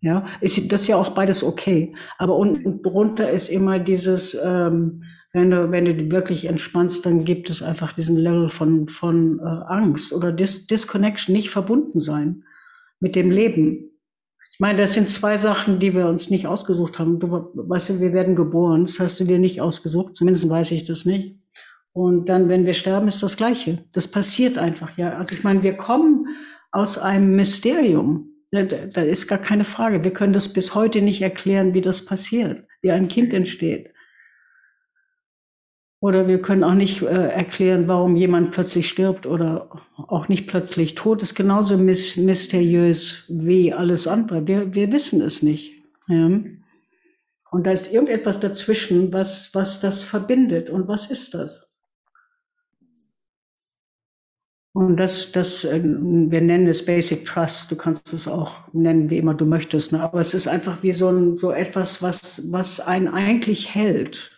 [0.00, 1.92] Ja, ist das ist ja auch beides okay.
[2.18, 7.50] Aber unten drunter ist immer dieses, ähm, wenn du, wenn du wirklich entspannst, dann gibt
[7.50, 12.44] es einfach diesen Level von, von äh, Angst oder Dis Disconnection, nicht verbunden sein
[13.00, 13.90] mit dem Leben.
[14.58, 17.20] Ich meine, das sind zwei Sachen, die wir uns nicht ausgesucht haben.
[17.20, 18.86] Du weißt du, wir werden geboren.
[18.86, 20.16] Das hast du dir nicht ausgesucht.
[20.16, 21.38] Zumindest weiß ich das nicht.
[21.92, 23.84] Und dann, wenn wir sterben, ist das Gleiche.
[23.92, 25.16] Das passiert einfach, ja.
[25.16, 26.26] Also ich meine, wir kommen
[26.72, 28.30] aus einem Mysterium.
[28.50, 30.02] Da, da ist gar keine Frage.
[30.02, 33.92] Wir können das bis heute nicht erklären, wie das passiert, wie ein Kind entsteht.
[36.00, 40.94] Oder wir können auch nicht äh, erklären, warum jemand plötzlich stirbt oder auch nicht plötzlich
[40.94, 41.34] tot ist.
[41.34, 44.46] Genauso mys mysteriös wie alles andere.
[44.46, 45.74] Wir, wir wissen es nicht.
[46.06, 46.26] Ja.
[47.50, 50.70] Und da ist irgendetwas dazwischen, was, was das verbindet.
[50.70, 51.80] Und was ist das?
[54.72, 57.72] Und das, das, äh, wir nennen es Basic Trust.
[57.72, 59.90] Du kannst es auch nennen, wie immer du möchtest.
[59.90, 60.00] Ne?
[60.00, 64.37] Aber es ist einfach wie so, ein, so etwas, was, was einen eigentlich hält.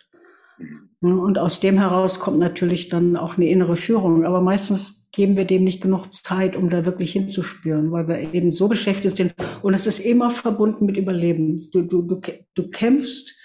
[1.01, 4.23] Ne, und aus dem heraus kommt natürlich dann auch eine innere Führung.
[4.23, 8.51] Aber meistens geben wir dem nicht genug Zeit, um da wirklich hinzuspüren, weil wir eben
[8.51, 9.33] so beschäftigt sind.
[9.63, 11.59] Und es ist immer verbunden mit Überleben.
[11.71, 12.21] Du, du, du,
[12.53, 13.35] du kämpfst,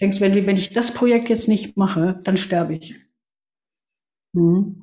[0.00, 2.94] denkst, wenn, wenn ich das Projekt jetzt nicht mache, dann sterbe ich.
[4.32, 4.82] Mhm.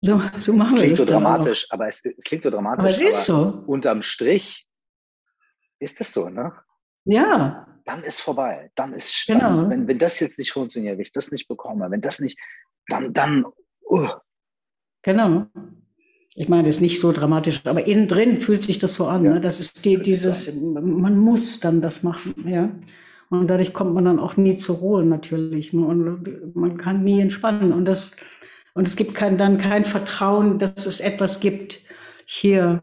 [0.00, 2.84] So, so machen es klingt so dramatisch, aber es, es, klingt so dramatisch.
[2.84, 3.64] Aber es ist aber so.
[3.66, 4.68] Unterm Strich
[5.80, 6.52] ist es so, ne?
[7.04, 8.70] Ja, dann ist vorbei.
[8.74, 9.40] Dann ist, genau.
[9.40, 12.38] dann, wenn, wenn das jetzt nicht funktioniert, wenn ich das nicht bekomme, wenn das nicht,
[12.86, 13.46] dann, dann,
[13.88, 14.08] uh.
[15.02, 15.46] Genau.
[16.34, 19.24] Ich meine, das ist nicht so dramatisch, aber innen drin fühlt sich das so an.
[19.24, 19.34] Ja.
[19.34, 19.40] Ne?
[19.40, 22.70] Das ist die, dieses, man muss dann das machen, ja.
[23.30, 25.72] Und dadurch kommt man dann auch nie zur Ruhe natürlich.
[25.72, 25.84] Ne?
[25.84, 27.72] Und man kann nie entspannen.
[27.72, 28.16] Und das,
[28.74, 31.80] und es gibt kein, dann kein Vertrauen, dass es etwas gibt
[32.24, 32.82] hier,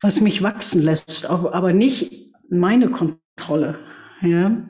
[0.00, 3.20] was mich wachsen lässt, aber nicht meine Kontrolle.
[4.20, 4.68] Ja.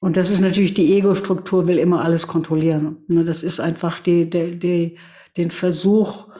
[0.00, 3.04] Und das ist natürlich die Ego-Struktur, will immer alles kontrollieren.
[3.06, 3.24] Ne?
[3.24, 4.98] Das ist einfach die, die, die,
[5.36, 6.32] den Versuch,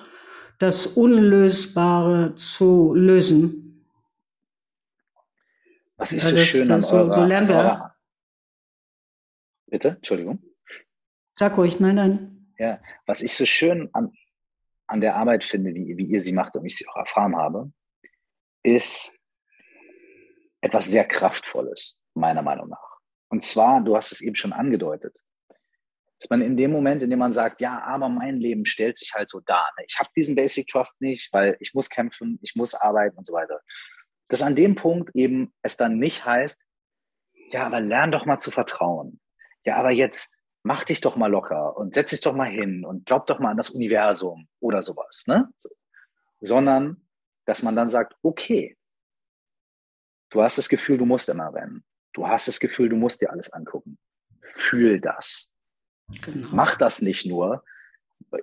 [0.59, 3.87] das Unlösbare zu lösen.
[5.97, 7.95] Was ist so ja, schön an so, eurer, so lernen wir.
[9.67, 10.43] Bitte, Entschuldigung.
[11.35, 12.53] Sag ruhig, nein, nein.
[12.59, 14.13] Ja, was ich so schön an,
[14.87, 17.73] an der Arbeit finde, wie, wie ihr sie macht und ich sie auch erfahren habe,
[18.63, 19.19] ist
[20.63, 22.99] etwas sehr Kraftvolles, meiner Meinung nach.
[23.29, 25.23] Und zwar, du hast es eben schon angedeutet,
[26.19, 29.13] dass man in dem Moment, in dem man sagt, ja, aber mein Leben stellt sich
[29.13, 29.69] halt so dar.
[29.77, 29.85] Ne?
[29.89, 33.33] Ich habe diesen Basic Trust nicht, weil ich muss kämpfen, ich muss arbeiten und so
[33.33, 33.61] weiter.
[34.29, 36.63] Dass an dem Punkt eben es dann nicht heißt,
[37.51, 39.21] ja, aber lern doch mal zu vertrauen.
[39.65, 43.05] Ja, aber jetzt mach dich doch mal locker und setz dich doch mal hin und
[43.05, 45.25] glaub doch mal an das Universum oder sowas.
[45.27, 45.49] Ne?
[45.57, 45.71] So.
[46.41, 47.09] Sondern,
[47.47, 48.77] dass man dann sagt, okay,
[50.33, 51.85] du hast das Gefühl, du musst immer rennen.
[52.13, 53.99] Du hast das Gefühl, du musst dir alles angucken.
[54.43, 55.55] Fühl das.
[56.21, 56.49] Genau.
[56.51, 57.65] Mach das nicht nur,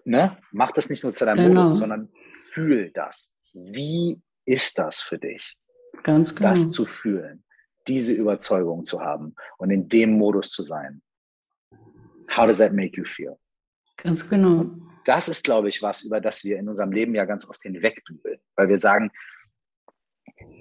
[0.06, 0.38] ne?
[0.52, 1.64] Mach das nicht nur zu deinem genau.
[1.64, 3.36] Modus, sondern fühl das.
[3.54, 5.58] Wie ist das für dich?
[6.04, 6.50] Ganz genau.
[6.50, 7.44] Das zu fühlen,
[7.88, 11.02] diese Überzeugung zu haben und in dem Modus zu sein.
[12.36, 13.38] How does that make you feel?
[13.98, 14.66] Ganz genau.
[15.06, 18.40] Das ist, glaube ich, was, über das wir in unserem Leben ja ganz oft hinwegbügeln,
[18.56, 19.12] weil wir sagen,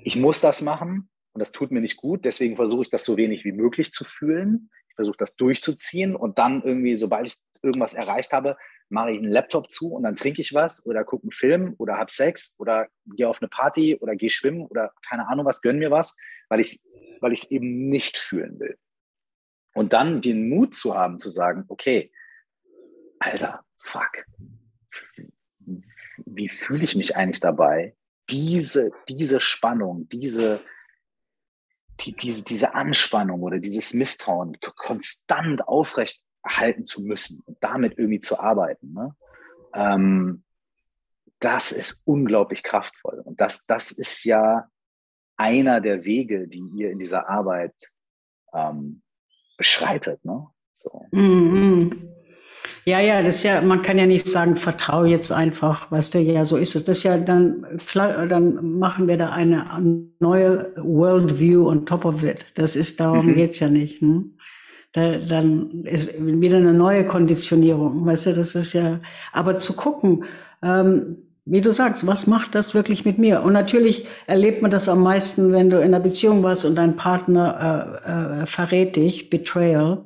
[0.04, 3.16] ich muss das machen und das tut mir nicht gut, deswegen versuche ich das so
[3.16, 8.32] wenig wie möglich zu fühlen versuche das durchzuziehen und dann irgendwie, sobald ich irgendwas erreicht
[8.32, 8.56] habe,
[8.88, 11.98] mache ich einen Laptop zu und dann trinke ich was oder gucke einen Film oder
[11.98, 15.78] habe Sex oder gehe auf eine Party oder gehe schwimmen oder keine Ahnung was, gönn
[15.78, 16.16] mir was,
[16.48, 16.80] weil ich
[17.20, 18.76] weil es eben nicht fühlen will.
[19.72, 22.10] Und dann den Mut zu haben, zu sagen, okay,
[23.20, 24.24] Alter, fuck,
[26.26, 27.94] wie fühle ich mich eigentlich dabei?
[28.30, 30.60] Diese, diese Spannung, diese,
[32.00, 38.20] die, diese, diese Anspannung oder dieses Misstrauen konstant aufrecht halten zu müssen und damit irgendwie
[38.20, 39.16] zu arbeiten, ne?
[39.74, 40.44] ähm,
[41.40, 43.20] das ist unglaublich kraftvoll.
[43.20, 44.68] Und das, das ist ja
[45.36, 47.74] einer der Wege, die ihr in dieser Arbeit
[48.52, 49.02] ähm,
[49.56, 50.24] beschreitet.
[50.24, 50.46] Ne?
[50.76, 51.06] So.
[51.12, 52.08] Mm -hmm.
[52.84, 56.20] Ja, ja, das ist ja, man kann ja nicht sagen, vertraue jetzt einfach, weißt du,
[56.20, 56.84] ja, so ist es.
[56.84, 59.66] Das ist ja dann, klar, dann machen wir da eine
[60.20, 62.46] neue Worldview on top of it.
[62.54, 63.34] Das ist, darum mhm.
[63.34, 64.00] geht's ja nicht.
[64.00, 64.24] Ne?
[64.92, 69.00] Da, dann ist wieder eine neue Konditionierung, weißt du, das ist ja,
[69.32, 70.24] aber zu gucken,
[70.62, 71.18] ähm,
[71.50, 73.42] wie du sagst, was macht das wirklich mit mir?
[73.42, 76.96] Und natürlich erlebt man das am meisten, wenn du in einer Beziehung warst und dein
[76.96, 80.04] Partner äh, äh, verrät dich, Betrayal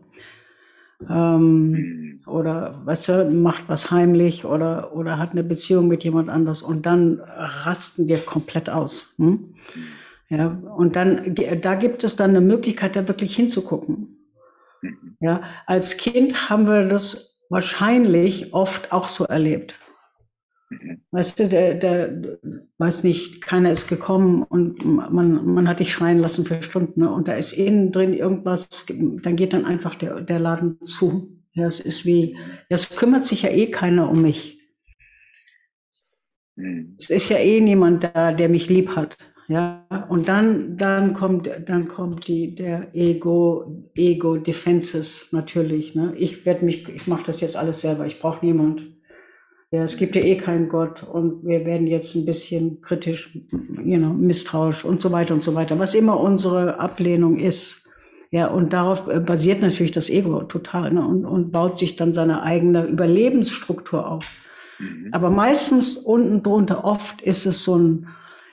[1.11, 6.63] ähm, oder weißt du, macht was heimlich oder, oder hat eine Beziehung mit jemand anders
[6.63, 9.13] und dann rasten wir komplett aus.
[9.19, 9.55] Hm?
[10.29, 14.17] Ja, und dann, da gibt es dann eine Möglichkeit, da wirklich hinzugucken.
[15.21, 19.75] Ja, als Kind haben wir das wahrscheinlich oft auch so erlebt.
[21.11, 22.39] Weißt du, der, der,
[22.79, 27.13] weiß nicht, keiner ist gekommen und man, man hat dich schreien lassen für Stunden ne?
[27.13, 31.39] und da ist innen drin irgendwas, dann geht dann einfach der, der Laden zu.
[31.55, 32.37] Ja, es ist wie,
[32.69, 34.59] es kümmert sich ja eh keiner um mich.
[36.57, 36.97] Mhm.
[36.99, 39.19] Es ist ja eh niemand da, der mich lieb hat.
[39.49, 45.95] Ja, und dann, dann kommt, dann kommt die, der Ego, Ego Defenses natürlich.
[45.95, 46.15] Ne?
[46.17, 48.07] Ich werde mich, ich mache das jetzt alles selber.
[48.07, 48.83] Ich brauche niemand.
[49.73, 53.31] Ja, es gibt ja eh keinen Gott und wir werden jetzt ein bisschen kritisch,
[53.83, 55.79] you know, misstrauisch und so weiter und so weiter.
[55.79, 57.89] Was immer unsere Ablehnung ist.
[58.31, 62.13] Ja, und darauf äh, basiert natürlich das Ego total ne, und, und baut sich dann
[62.13, 64.27] seine eigene Überlebensstruktur auf.
[64.79, 65.09] Mhm.
[65.13, 68.09] Aber meistens unten drunter, oft ist es so ein,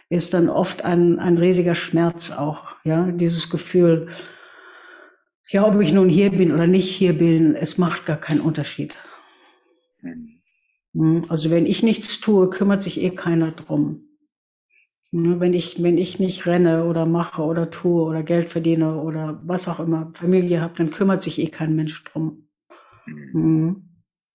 [0.07, 2.77] ist dann oft ein, ein riesiger Schmerz auch.
[2.85, 4.07] Ja, dieses Gefühl,
[5.49, 8.97] ja, ob ich nun hier bin oder nicht hier bin, es macht gar keinen Unterschied.
[10.01, 10.38] Mhm.
[10.93, 14.05] Hm, also wenn ich nichts tue, kümmert sich eh keiner drum.
[15.11, 19.41] Hm, wenn ich, wenn ich nicht renne oder mache oder tue oder Geld verdiene oder
[19.43, 22.49] was auch immer, Familie habe, dann kümmert sich eh kein Mensch drum.
[23.33, 23.83] Mhm.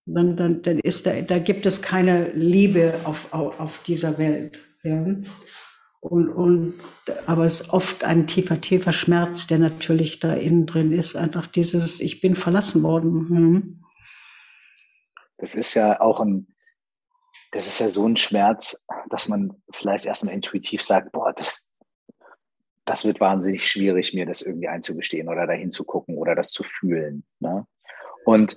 [0.06, 4.58] Dann, dann, dann ist da, da gibt es keine Liebe auf, auf, auf dieser Welt.
[4.82, 5.06] Ja.
[6.00, 6.74] Und, und,
[7.26, 11.16] aber es ist oft ein tiefer, tiefer Schmerz, der natürlich da innen drin ist.
[11.16, 13.80] Einfach dieses, ich bin verlassen worden.
[15.38, 16.54] Das ist ja auch ein,
[17.52, 21.70] das ist ja so ein Schmerz, dass man vielleicht erstmal intuitiv sagt, boah, das,
[22.84, 26.64] das wird wahnsinnig schwierig, mir das irgendwie einzugestehen oder dahin zu gucken oder das zu
[26.64, 27.24] fühlen.
[27.40, 27.66] Ne?
[28.24, 28.56] Und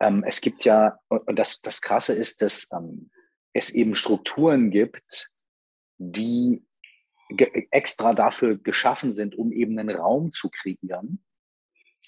[0.00, 3.10] ähm, es gibt ja, und das, das Krasse ist, dass ähm,
[3.52, 5.32] es eben Strukturen gibt,
[5.98, 6.64] die
[7.70, 11.24] extra dafür geschaffen sind, um eben einen Raum zu kreieren,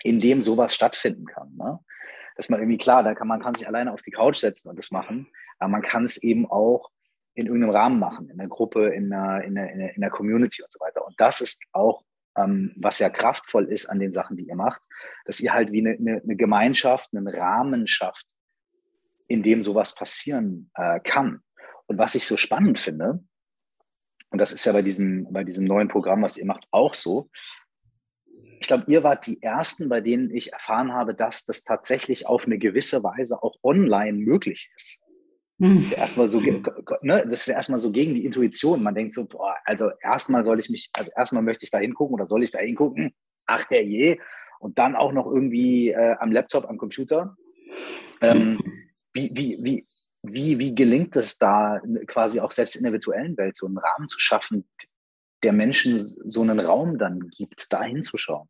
[0.03, 1.57] in dem sowas stattfinden kann.
[1.57, 1.81] Ne?
[2.39, 4.79] Dass man irgendwie klar, da kann man kann sich alleine auf die Couch setzen und
[4.79, 6.91] das machen, aber man kann es eben auch
[7.35, 10.73] in irgendeinem Rahmen machen, in der Gruppe, in der, in der, in der Community und
[10.73, 11.05] so weiter.
[11.05, 12.03] Und das ist auch,
[12.37, 14.81] ähm, was ja kraftvoll ist an den Sachen, die ihr macht,
[15.25, 18.27] dass ihr halt wie eine, eine, eine Gemeinschaft, einen Rahmen schafft,
[19.29, 21.43] in dem sowas passieren äh, kann.
[21.87, 23.23] Und was ich so spannend finde,
[24.31, 27.29] und das ist ja bei diesem, bei diesem neuen Programm, was ihr macht, auch so.
[28.61, 32.47] Ich glaube, ihr wart die Ersten, bei denen ich erfahren habe, dass das tatsächlich auf
[32.47, 35.03] eine gewisse Weise auch online möglich ist.
[35.59, 35.93] Mhm.
[35.97, 38.83] Erstmal so, ne, das ist erstmal so gegen die Intuition.
[38.83, 42.15] Man denkt so, boah, also erstmal soll ich mich, also erstmal möchte ich da hingucken
[42.15, 43.13] oder soll ich da hingucken?
[43.47, 44.19] Ach herrje.
[44.61, 47.37] Und dann auch noch irgendwie äh, am Laptop, am Computer.
[48.21, 48.59] Ähm,
[49.13, 49.85] wie, wie, wie,
[50.23, 54.09] wie, wie gelingt es da quasi auch selbst in der virtuellen Welt so einen Rahmen
[54.09, 54.69] zu schaffen,
[55.43, 58.49] der Menschen so einen Raum dann gibt, da hinzuschauen?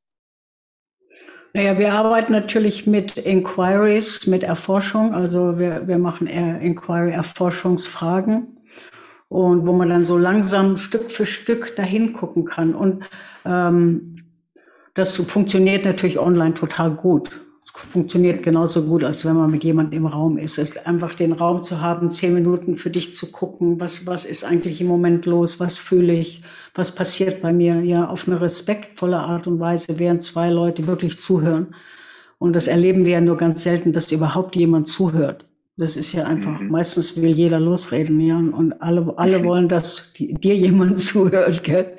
[1.54, 5.14] Naja, wir arbeiten natürlich mit Inquiries, mit Erforschung.
[5.14, 8.58] Also wir, wir machen Inquiry-Erforschungsfragen
[9.28, 12.74] und wo man dann so langsam Stück für Stück dahin gucken kann.
[12.74, 13.08] Und
[13.46, 14.26] ähm,
[14.94, 17.30] das funktioniert natürlich online total gut
[17.78, 20.58] funktioniert genauso gut, als wenn man mit jemandem im Raum ist.
[20.58, 24.24] Es ist einfach den Raum zu haben, zehn Minuten für dich zu gucken, was, was
[24.24, 26.42] ist eigentlich im Moment los, was fühle ich,
[26.78, 31.18] was passiert bei mir, ja, auf eine respektvolle Art und Weise, während zwei Leute wirklich
[31.18, 31.74] zuhören.
[32.38, 35.44] Und das erleben wir ja nur ganz selten, dass überhaupt jemand zuhört.
[35.76, 36.70] Das ist ja einfach, mhm.
[36.70, 41.96] meistens will jeder losreden, ja, und alle, alle wollen, dass die, dir jemand zuhört, gell?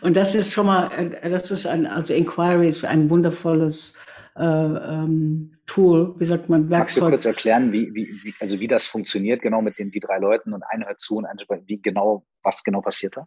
[0.00, 3.94] Und das ist schon mal, äh, das ist ein, also Inquiry ist ein wundervolles
[4.36, 6.78] äh, ähm, Tool, wie sagt man, Werkzeug.
[6.78, 10.00] Magst du kurz erklären, wie, wie, wie, also wie das funktioniert, genau mit den die
[10.00, 13.26] drei Leuten und einer hört zu und einer wie genau, was genau passiert da?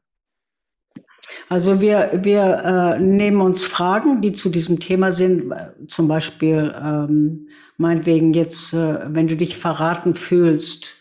[1.49, 5.53] Also wir, wir äh, nehmen uns Fragen, die zu diesem Thema sind,
[5.87, 10.93] zum Beispiel ähm, meinetwegen jetzt, äh, wenn du dich verraten fühlst,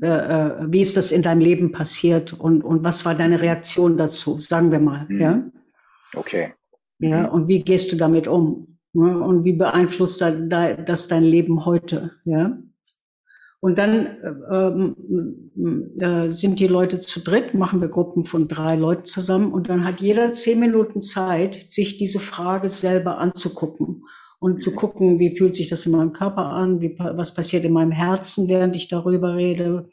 [0.00, 3.96] äh, äh wie ist das in deinem Leben passiert und, und was war deine Reaktion
[3.96, 5.20] dazu, sagen wir mal, mhm.
[5.20, 5.42] ja?
[6.14, 6.52] Okay.
[6.98, 7.28] Ja, mhm.
[7.28, 8.78] und wie gehst du damit um?
[8.92, 9.18] Ne?
[9.18, 12.12] Und wie beeinflusst das dein Leben heute?
[12.24, 12.56] Ja.
[13.64, 14.06] Und dann
[14.50, 19.70] äh, äh, sind die Leute zu dritt, machen wir Gruppen von drei Leuten zusammen und
[19.70, 24.04] dann hat jeder zehn Minuten Zeit, sich diese Frage selber anzugucken
[24.38, 27.72] und zu gucken, wie fühlt sich das in meinem Körper an, wie, was passiert in
[27.72, 29.88] meinem Herzen, während ich darüber rede,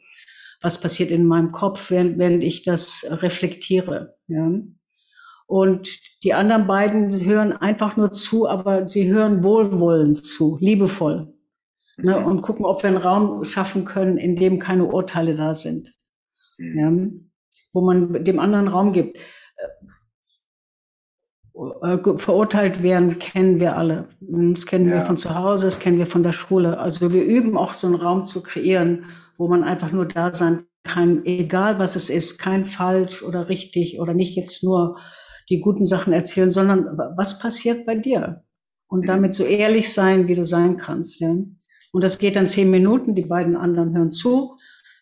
[0.60, 4.16] was passiert in meinem Kopf, während, während ich das reflektiere.
[4.28, 4.52] Ja.
[5.46, 5.88] Und
[6.24, 11.31] die anderen beiden hören einfach nur zu, aber sie hören wohlwollend zu, liebevoll.
[12.02, 12.26] Ne, mhm.
[12.26, 15.94] und gucken, ob wir einen Raum schaffen können, in dem keine Urteile da sind.
[16.58, 16.78] Mhm.
[16.78, 16.92] Ja,
[17.72, 19.16] wo man dem anderen Raum gibt.
[19.16, 19.22] Äh,
[21.54, 24.08] äh, verurteilt werden, kennen wir alle.
[24.20, 24.94] Das kennen ja.
[24.94, 26.78] wir von zu Hause, das kennen wir von der Schule.
[26.78, 30.64] Also wir üben auch so einen Raum zu kreieren, wo man einfach nur da sein
[30.84, 34.98] kann, egal was es ist, kein falsch oder richtig oder nicht jetzt nur
[35.48, 38.44] die guten Sachen erzählen, sondern was passiert bei dir?
[38.88, 39.06] Und mhm.
[39.06, 41.20] damit so ehrlich sein, wie du sein kannst.
[41.20, 41.34] Ja?
[41.92, 44.56] Und das geht dann zehn Minuten, die beiden anderen hören zu,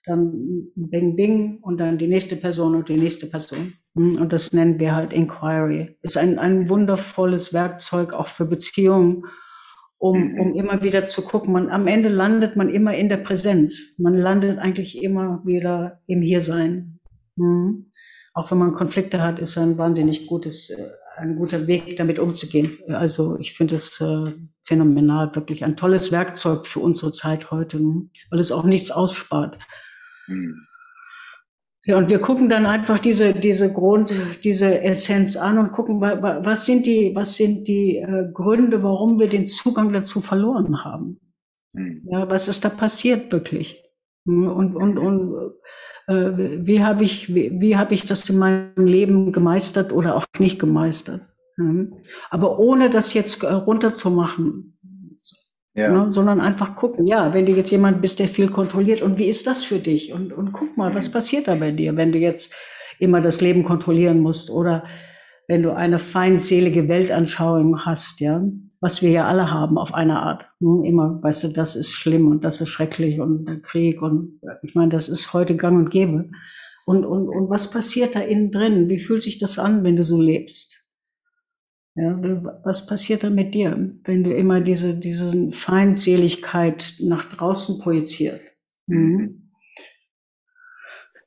[0.05, 3.75] dann Bing Bing und dann die nächste Person und die nächste Person.
[3.95, 5.97] Hm, und das nennen wir halt Inquiry.
[6.03, 9.25] Ist ein, ein wundervolles Werkzeug auch für Beziehungen,
[9.99, 10.55] um, um mhm.
[10.55, 11.53] immer wieder zu gucken.
[11.53, 13.95] Man, am Ende landet man immer in der Präsenz.
[13.99, 16.99] Man landet eigentlich immer wieder im Hiersein.
[17.37, 17.91] Hm
[18.33, 20.89] auch wenn man Konflikte hat, ist ein wahnsinnig gutes, äh,
[21.21, 22.79] ein guter Weg, damit umzugehen.
[22.89, 28.09] Also ich finde es äh, phänomenal, wirklich ein tolles Werkzeug für unsere Zeit heute, ne?
[28.31, 29.59] weil es auch nichts ausspart.
[30.27, 30.67] Mhm.
[31.85, 36.67] Ja, und wir gucken dann einfach diese, diese Grund, diese Essenz an und gucken, was
[36.67, 41.21] sind die, was sind die äh, Gründe, warum wir den Zugang dazu verloren haben.
[41.73, 42.03] Mhm.
[42.11, 43.83] Ja, was ist da passiert wirklich?
[44.27, 45.51] Und, und, und äh,
[46.13, 50.59] wie habe ich, wie, wie habe ich das in meinem Leben gemeistert oder auch nicht
[50.59, 51.23] gemeistert.
[52.31, 54.79] Aber ohne das jetzt äh, runterzumachen,
[55.75, 55.89] ja.
[55.89, 59.29] Ne, sondern einfach gucken, ja, wenn du jetzt jemand bist, der viel kontrolliert und wie
[59.29, 60.13] ist das für dich?
[60.13, 61.13] Und, und guck mal, was mhm.
[61.13, 62.55] passiert da bei dir, wenn du jetzt
[62.99, 64.85] immer das Leben kontrollieren musst oder
[65.47, 68.43] wenn du eine feindselige Weltanschauung hast, ja,
[68.81, 70.51] was wir ja alle haben auf eine Art.
[70.59, 70.87] Ne?
[70.87, 74.91] Immer, weißt du, das ist schlimm und das ist schrecklich und Krieg und ich meine,
[74.91, 76.31] das ist heute gang und gäbe.
[76.87, 78.89] Und, und, und was passiert da innen drin?
[78.89, 80.87] Wie fühlt sich das an, wenn du so lebst?
[81.95, 82.19] Ja,
[82.65, 88.43] was passiert da mit dir, wenn du immer diese, diese Feindseligkeit nach draußen projizierst?
[88.87, 89.51] Mhm.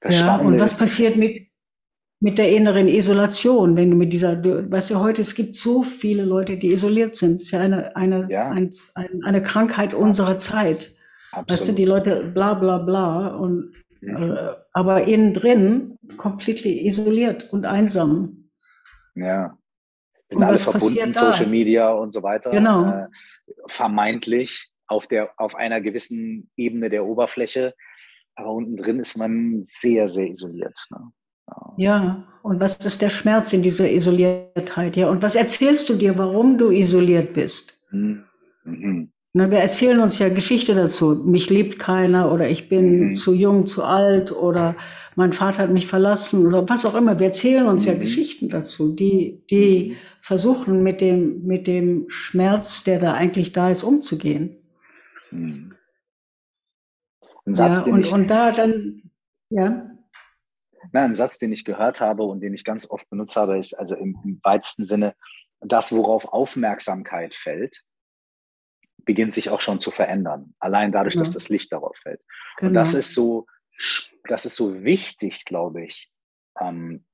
[0.10, 1.48] ja, und was passiert mit,
[2.24, 5.84] mit der inneren Isolation, wenn du mit dieser, du, weißt du, heute, es gibt so
[5.84, 7.36] viele Leute, die isoliert sind.
[7.36, 8.50] Das ist ja eine, eine, ja.
[8.50, 10.96] Ein, ein, eine Krankheit unserer Zeit.
[11.34, 11.50] Absolut.
[11.50, 14.32] Weißt du, die Leute bla bla bla und mhm.
[14.32, 18.50] äh, aber innen drin komplett isoliert und einsam.
[19.16, 19.58] Ja.
[20.30, 22.52] Wir sind alles verbunden, Social Media und so weiter.
[22.52, 22.90] Genau.
[22.90, 23.08] Äh,
[23.68, 27.76] vermeintlich auf der, auf einer gewissen Ebene der Oberfläche.
[28.36, 30.88] Aber unten drin ist man sehr, sehr isoliert.
[30.90, 31.12] Ne?
[31.78, 34.96] Ja, und was ist der Schmerz in dieser Isoliertheit?
[34.96, 37.80] Ja, und was erzählst du dir, warum du isoliert bist?
[37.92, 38.24] Mhm.
[38.66, 39.10] Mhm.
[39.36, 41.24] Na, wir erzählen uns ja Geschichte dazu.
[41.26, 43.16] Mich liebt keiner oder ich bin mhm.
[43.16, 44.76] zu jung, zu alt oder
[45.16, 47.18] mein Vater hat mich verlassen oder was auch immer.
[47.18, 48.02] Wir erzählen uns ja mhm.
[48.02, 49.96] Geschichten dazu, die, die mhm.
[50.22, 54.58] versuchen mit dem, mit dem Schmerz, der da eigentlich da ist, umzugehen.
[55.32, 55.74] Mhm.
[57.46, 59.02] Satz, ja, und, ich, und da dann,
[59.50, 59.93] ja.
[60.94, 63.74] Na, ein Satz, den ich gehört habe und den ich ganz oft benutzt habe, ist
[63.74, 65.16] also im, im weitesten Sinne,
[65.60, 67.84] das, worauf Aufmerksamkeit fällt,
[69.04, 70.54] beginnt sich auch schon zu verändern.
[70.60, 71.26] Allein dadurch, genau.
[71.26, 72.22] dass das Licht darauf fällt.
[72.58, 72.70] Genau.
[72.70, 73.48] Und das ist so,
[74.28, 76.12] das ist so wichtig, glaube ich,
[76.60, 77.06] ähm,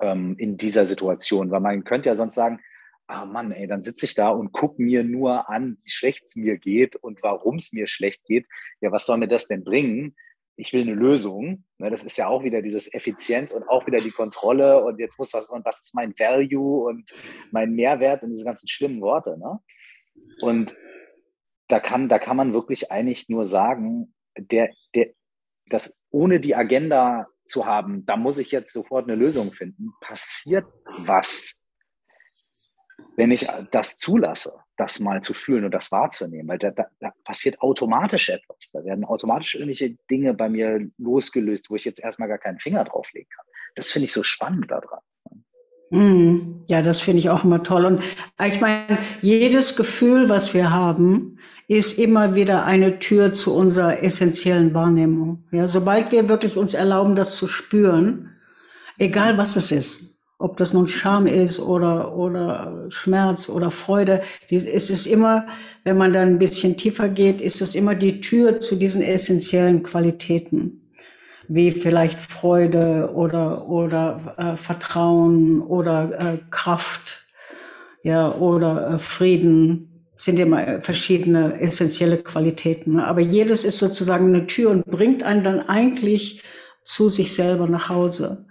[0.00, 2.60] ähm, in dieser Situation, weil man könnte ja sonst sagen,
[3.08, 6.36] ah Mann, ey, dann sitze ich da und gucke mir nur an, wie schlecht es
[6.36, 8.46] mir geht und warum es mir schlecht geht.
[8.80, 10.16] Ja, was soll mir das denn bringen?
[10.56, 11.64] Ich will eine Lösung.
[11.78, 15.18] Ne, das ist ja auch wieder dieses Effizienz und auch wieder die Kontrolle und jetzt
[15.18, 17.14] muss was, und was ist mein Value und
[17.50, 19.38] mein Mehrwert und diese ganzen schlimmen Worte.
[19.38, 19.60] Ne?
[20.40, 20.76] Und
[21.68, 25.12] da kann, da kann man wirklich eigentlich nur sagen, der, der,
[25.68, 30.66] das ohne die Agenda zu haben, da muss ich jetzt sofort eine Lösung finden, passiert
[30.98, 31.64] was,
[33.16, 37.12] wenn ich das zulasse, das mal zu fühlen und das wahrzunehmen, weil da, da, da
[37.24, 38.70] passiert automatisch etwas.
[38.72, 42.84] Da werden automatisch irgendwelche Dinge bei mir losgelöst, wo ich jetzt erstmal gar keinen Finger
[42.84, 43.46] drauflegen kann.
[43.74, 45.00] Das finde ich so spannend daran.
[45.90, 46.64] Mhm.
[46.68, 47.84] Ja, das finde ich auch immer toll.
[47.84, 48.02] Und
[48.44, 54.72] ich meine, jedes Gefühl, was wir haben, ist immer wieder eine Tür zu unserer essentiellen
[54.74, 55.44] Wahrnehmung.
[55.50, 58.36] Ja, sobald wir wirklich uns erlauben, das zu spüren,
[58.98, 64.90] egal was es ist, ob das nun Scham ist oder, oder Schmerz oder Freude, ist
[64.90, 65.46] es immer,
[65.84, 69.82] wenn man dann ein bisschen tiefer geht, ist es immer die Tür zu diesen essentiellen
[69.82, 70.82] Qualitäten
[71.48, 77.24] wie vielleicht Freude oder, oder äh, Vertrauen oder äh, Kraft,
[78.02, 83.00] ja, oder äh, Frieden sind immer verschiedene essentielle Qualitäten.
[83.00, 86.42] Aber jedes ist sozusagen eine Tür und bringt einen dann eigentlich
[86.84, 88.45] zu sich selber nach Hause.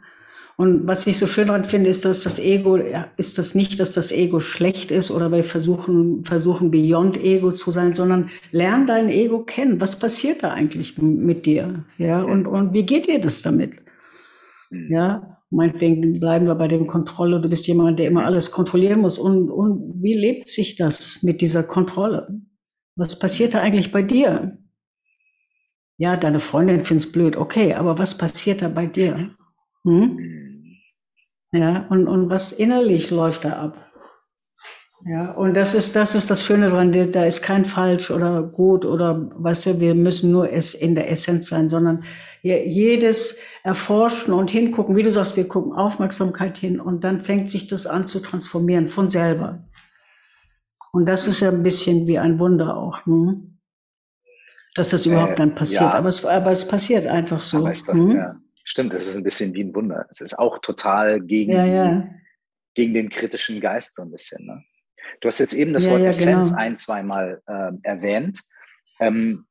[0.58, 2.78] Und was ich so schön daran finde, ist, dass das Ego,
[3.18, 7.72] ist das nicht, dass das Ego schlecht ist oder wir versuchen, versuchen beyond Ego zu
[7.72, 9.82] sein, sondern lern dein Ego kennen.
[9.82, 11.84] Was passiert da eigentlich mit dir?
[11.98, 13.74] Ja, und, und wie geht dir das damit?
[14.70, 14.92] Mhm.
[14.92, 17.42] Ja, meinetwegen bleiben wir bei dem Kontrolle.
[17.42, 19.20] Du bist jemand, der immer alles kontrollieren muss.
[19.20, 22.30] Und, und wie lebt sich das mit dieser Kontrolle?
[22.96, 24.58] Was passiert da eigentlich bei dir?
[25.98, 27.36] Ja, deine Freundin find's blöd.
[27.36, 29.32] Okay, aber was passiert da bei dir?
[29.84, 30.35] Hm?
[31.56, 33.78] Ja, und, und was innerlich läuft da ab?
[35.08, 38.86] Ja, und das ist, das ist das Schöne dran, da ist kein falsch oder gut
[38.86, 42.04] oder, weißt du, wir müssen nur es in der Essenz sein, sondern
[42.42, 47.68] jedes erforschen und hingucken, wie du sagst, wir gucken Aufmerksamkeit hin und dann fängt sich
[47.68, 49.68] das an zu transformieren von selber.
[50.92, 53.44] Und das ist ja ein bisschen wie ein Wunder auch, ne?
[54.76, 55.82] dass das überhaupt äh, dann passiert.
[55.82, 55.94] Ja.
[55.94, 57.58] Aber, es, aber es passiert einfach so.
[57.58, 58.16] Aber ist das, hm?
[58.16, 58.36] ja.
[58.66, 60.08] Stimmt, das ist ein bisschen wie ein Wunder.
[60.10, 62.10] Es ist auch total gegen, ja, die, ja.
[62.74, 64.46] gegen den kritischen Geist so ein bisschen.
[64.46, 64.64] Ne?
[65.22, 66.62] Du hast jetzt eben das ja, Wort Essenz genau.
[66.62, 68.42] ein, zweimal äh, erwähnt.
[69.00, 69.46] Ähm,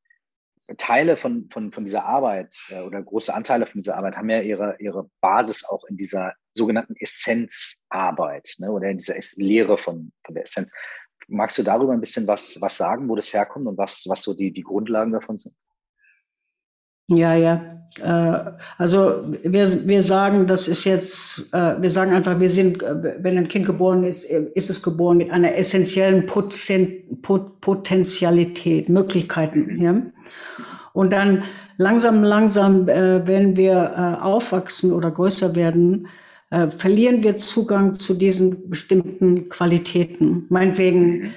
[0.78, 4.40] Teile von, von, von dieser Arbeit äh, oder große Anteile von dieser Arbeit haben ja
[4.40, 10.34] ihre, ihre Basis auch in dieser sogenannten Essenzarbeit ne, oder in dieser Lehre von, von
[10.34, 10.72] der Essenz.
[11.28, 14.34] Magst du darüber ein bisschen was, was sagen, wo das herkommt und was, was so
[14.34, 15.54] die, die Grundlagen davon sind?
[17.08, 17.74] Ja, ja.
[18.00, 23.14] Äh, also wir, wir sagen, das ist jetzt, äh, wir sagen einfach, wir sind, äh,
[23.20, 27.04] wenn ein Kind geboren ist, ist es geboren mit einer essentiellen Poten
[27.60, 29.80] Potentialität, Möglichkeiten.
[29.80, 30.02] Ja?
[30.92, 31.44] Und dann
[31.76, 36.06] langsam, langsam, wenn wir aufwachsen oder größer werden,
[36.50, 40.46] verlieren wir Zugang zu diesen bestimmten Qualitäten.
[40.50, 41.34] Meinetwegen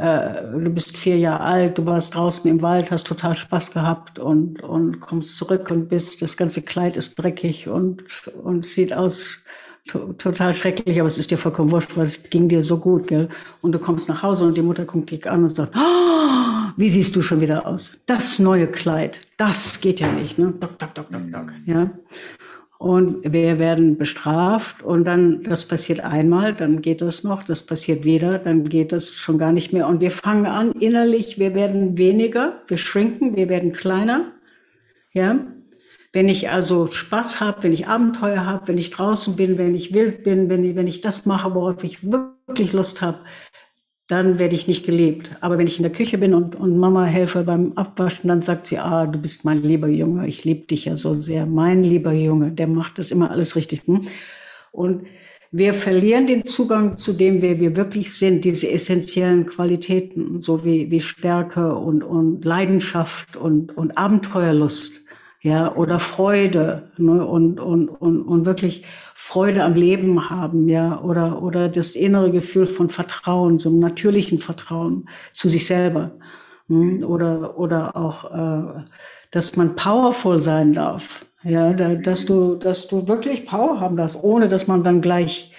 [0.00, 4.18] äh, du bist vier Jahre alt, du warst draußen im Wald, hast total Spaß gehabt
[4.18, 8.04] und, und kommst zurück und bist, das ganze Kleid ist dreckig und,
[8.42, 9.44] und sieht aus
[9.88, 13.08] to total schrecklich, aber es ist dir vollkommen wurscht, weil es ging dir so gut,
[13.08, 13.28] gell?
[13.60, 16.88] Und du kommst nach Hause und die Mutter guckt dich an und sagt, oh, wie
[16.88, 17.98] siehst du schon wieder aus?
[18.06, 20.54] Das neue Kleid, das geht ja nicht, ne?
[20.58, 21.90] Dock, dock, dock, dock, dock, ja?
[22.80, 28.06] Und wir werden bestraft und dann, das passiert einmal, dann geht das noch, das passiert
[28.06, 29.86] wieder, dann geht das schon gar nicht mehr.
[29.86, 34.32] Und wir fangen an innerlich, wir werden weniger, wir schrinken, wir werden kleiner,
[35.12, 35.40] ja.
[36.14, 39.92] Wenn ich also Spaß habe, wenn ich Abenteuer habe, wenn ich draußen bin, wenn ich
[39.92, 43.18] wild bin, wenn ich, wenn ich das mache, worauf ich wirklich Lust habe,
[44.10, 45.30] dann werde ich nicht geliebt.
[45.40, 48.66] Aber wenn ich in der Küche bin und, und Mama helfe beim Abwaschen, dann sagt
[48.66, 51.46] sie, ah, du bist mein lieber Junge, ich liebe dich ja so sehr.
[51.46, 53.86] Mein lieber Junge, der macht das immer alles richtig.
[53.86, 54.00] Hm?
[54.72, 55.06] Und
[55.52, 60.90] wir verlieren den Zugang zu dem, wer wir wirklich sind, diese essentiellen Qualitäten, so wie,
[60.90, 64.99] wie Stärke und, und Leidenschaft und, und Abenteuerlust
[65.42, 68.84] ja, oder Freude ne, und, und, und, und wirklich
[69.14, 74.38] Freude am Leben haben, ja, oder, oder das innere Gefühl von Vertrauen, so einem natürlichen
[74.38, 76.12] Vertrauen zu sich selber.
[76.68, 78.82] Ne, oder, oder auch, äh,
[79.30, 84.22] dass man powerful sein darf, ja, da, dass du, dass du wirklich Power haben darfst,
[84.22, 85.49] ohne dass man dann gleich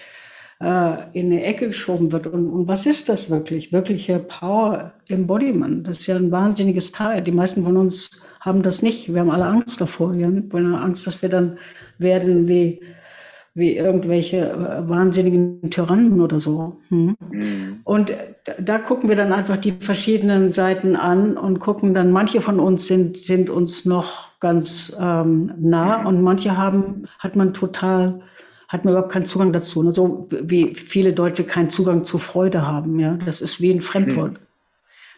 [0.62, 2.26] äh, in eine Ecke geschoben wird.
[2.28, 3.72] Und, und was ist das wirklich?
[3.72, 5.88] Wirkliche Power Embodiment.
[5.88, 7.22] Das ist ja ein wahnsinniges Teil.
[7.22, 8.10] Die meisten von uns
[8.40, 9.12] haben das nicht.
[9.12, 10.16] Wir haben alle Angst davor.
[10.16, 11.58] Wir haben Angst, dass wir dann
[11.98, 12.80] werden wie,
[13.54, 16.76] wie irgendwelche äh, wahnsinnigen Tyrannen oder so.
[16.88, 17.16] Hm?
[17.30, 17.80] Mhm.
[17.84, 18.12] Und
[18.58, 22.86] da gucken wir dann einfach die verschiedenen Seiten an und gucken dann, manche von uns
[22.86, 26.06] sind, sind uns noch ganz ähm, nah mhm.
[26.06, 28.20] und manche haben, hat man total,
[28.72, 29.82] hat man überhaupt keinen Zugang dazu.
[29.82, 29.92] Ne?
[29.92, 32.98] So wie viele Deutsche keinen Zugang zu Freude haben.
[32.98, 34.32] Ja, das ist wie ein Fremdwort.
[34.32, 34.38] Mhm.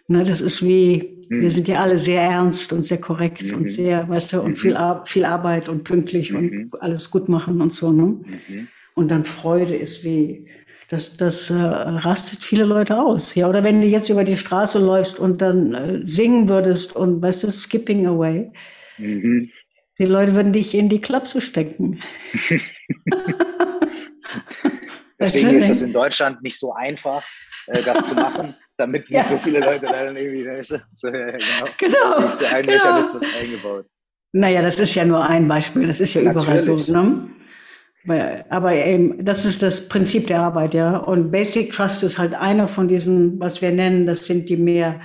[0.06, 1.40] Ne, das ist wie, Mhm.
[1.42, 3.54] Wir sind ja alle sehr ernst und sehr korrekt mhm.
[3.54, 4.56] und sehr, weißt du, und mhm.
[4.56, 6.70] viel, Ar viel Arbeit und pünktlich und mhm.
[6.80, 7.92] alles gut machen und so.
[7.92, 8.04] Ne?
[8.04, 8.68] Mhm.
[8.94, 10.46] Und dann Freude ist wie,
[10.88, 13.34] das, das äh, rastet viele Leute aus.
[13.34, 17.22] Ja, oder wenn du jetzt über die Straße läufst und dann äh, singen würdest und
[17.22, 18.50] weißt du, skipping away.
[18.98, 19.50] Mhm.
[19.98, 22.02] Die Leute würden dich in die Klapse stecken.
[25.20, 27.24] Deswegen ist es in Deutschland nicht so einfach,
[27.68, 29.22] äh, das zu machen damit nicht ja.
[29.22, 32.72] so viele Leute da dann irgendwie, ist so, ja, genau, genau, ist ein genau.
[32.72, 33.86] Mechanismus eingebaut.
[34.32, 36.66] Naja, das ist ja nur ein Beispiel, das ist ja Natürlich.
[36.66, 36.92] überall so.
[36.92, 38.44] Ne?
[38.50, 40.96] Aber eben, das ist das Prinzip der Arbeit, ja.
[40.96, 45.00] Und Basic Trust ist halt einer von diesen, was wir nennen, das sind die mehr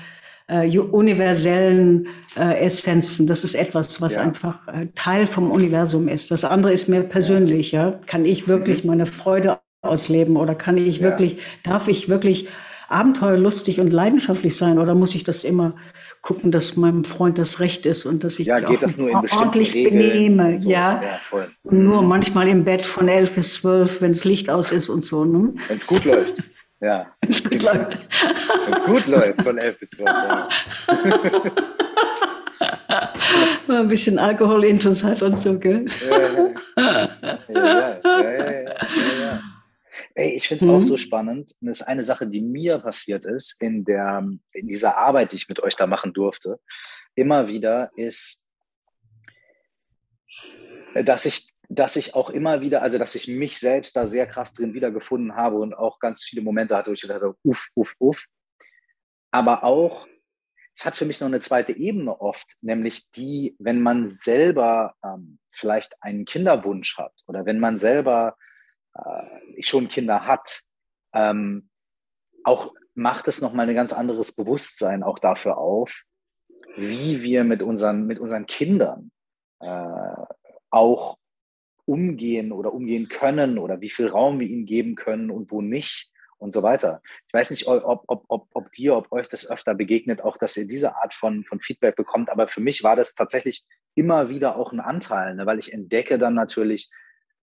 [0.50, 3.28] äh, universellen äh, Essenzen.
[3.28, 4.22] Das ist etwas, was ja.
[4.22, 6.32] einfach äh, Teil vom Universum ist.
[6.32, 8.00] Das andere ist mehr persönlich, ja.
[8.08, 8.90] Kann ich wirklich mhm.
[8.90, 11.04] meine Freude ausleben oder kann ich ja.
[11.04, 12.48] wirklich, darf ich wirklich
[12.90, 15.74] abenteuerlustig und leidenschaftlich sein oder muss ich das immer
[16.22, 20.00] gucken, dass meinem Freund das Recht ist und dass ich ja, geht das ordentlich Regeln
[20.00, 20.70] benehme, so.
[20.70, 21.02] ja.
[21.32, 25.06] ja nur manchmal im Bett von elf bis zwölf, wenn das Licht aus ist und
[25.06, 25.24] so.
[25.24, 25.54] Ne?
[25.68, 26.44] Wenn es gut läuft.
[26.82, 27.14] Ja.
[27.22, 27.98] Wenn es gut läuft.
[28.66, 30.08] Wenn es gut läuft, von elf bis zwölf.
[30.08, 30.48] Ja.
[33.68, 35.86] Mal ein bisschen Alkohol intus hat und so, gell?
[36.06, 36.48] Ja,
[37.50, 39.20] ja, ja.
[39.20, 39.42] ja.
[40.16, 40.78] Ey, ich finde es mhm.
[40.78, 41.56] auch so spannend.
[41.62, 45.38] Und das ist eine Sache, die mir passiert ist in, der, in dieser Arbeit, die
[45.38, 46.60] ich mit euch da machen durfte,
[47.16, 48.48] immer wieder ist,
[50.94, 54.54] dass ich, dass ich auch immer wieder, also dass ich mich selbst da sehr krass
[54.54, 58.26] drin wiedergefunden habe und auch ganz viele Momente hatte, wo ich dachte, uff, uff, uff.
[59.32, 60.08] Aber auch,
[60.76, 65.38] es hat für mich noch eine zweite Ebene oft, nämlich die, wenn man selber ähm,
[65.52, 68.36] vielleicht einen Kinderwunsch hat oder wenn man selber
[68.96, 70.62] äh, schon Kinder hat,
[71.14, 71.70] ähm,
[72.44, 76.04] auch macht es nochmal ein ganz anderes Bewusstsein auch dafür auf,
[76.76, 79.12] wie wir mit unseren, mit unseren Kindern
[79.60, 80.26] äh,
[80.72, 81.19] auch
[81.90, 86.12] umgehen oder umgehen können oder wie viel Raum wir ihnen geben können und wo nicht
[86.38, 87.02] und so weiter.
[87.28, 90.56] Ich weiß nicht, ob, ob, ob, ob dir, ob euch das öfter begegnet, auch dass
[90.56, 93.66] ihr diese Art von, von Feedback bekommt, aber für mich war das tatsächlich
[93.96, 96.90] immer wieder auch ein Anteil, ne, weil ich entdecke dann natürlich,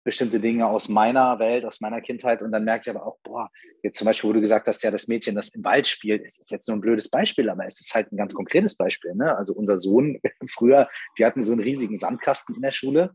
[0.06, 3.52] bestimmte Dinge aus meiner Welt, aus meiner Kindheit und dann merke ich aber auch, boah,
[3.84, 6.40] jetzt zum Beispiel, wo du gesagt hast, ja, das Mädchen, das im Wald spielt, es
[6.40, 9.14] ist jetzt nur ein blödes Beispiel, aber es ist halt ein ganz konkretes Beispiel.
[9.14, 9.38] Ne?
[9.38, 10.18] Also unser Sohn
[10.50, 13.14] früher, die hatten so einen riesigen Sandkasten in der Schule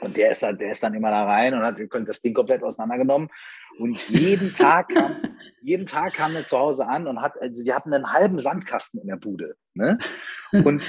[0.00, 1.76] und der ist dann, der ist dann immer da rein und hat
[2.06, 3.28] das Ding komplett auseinandergenommen
[3.78, 5.16] und jeden Tag kam,
[5.62, 9.00] jeden Tag kam er zu Hause an und hat, also die hatten einen halben Sandkasten
[9.00, 9.56] in der Bude.
[9.74, 9.98] Ne?
[10.52, 10.88] Und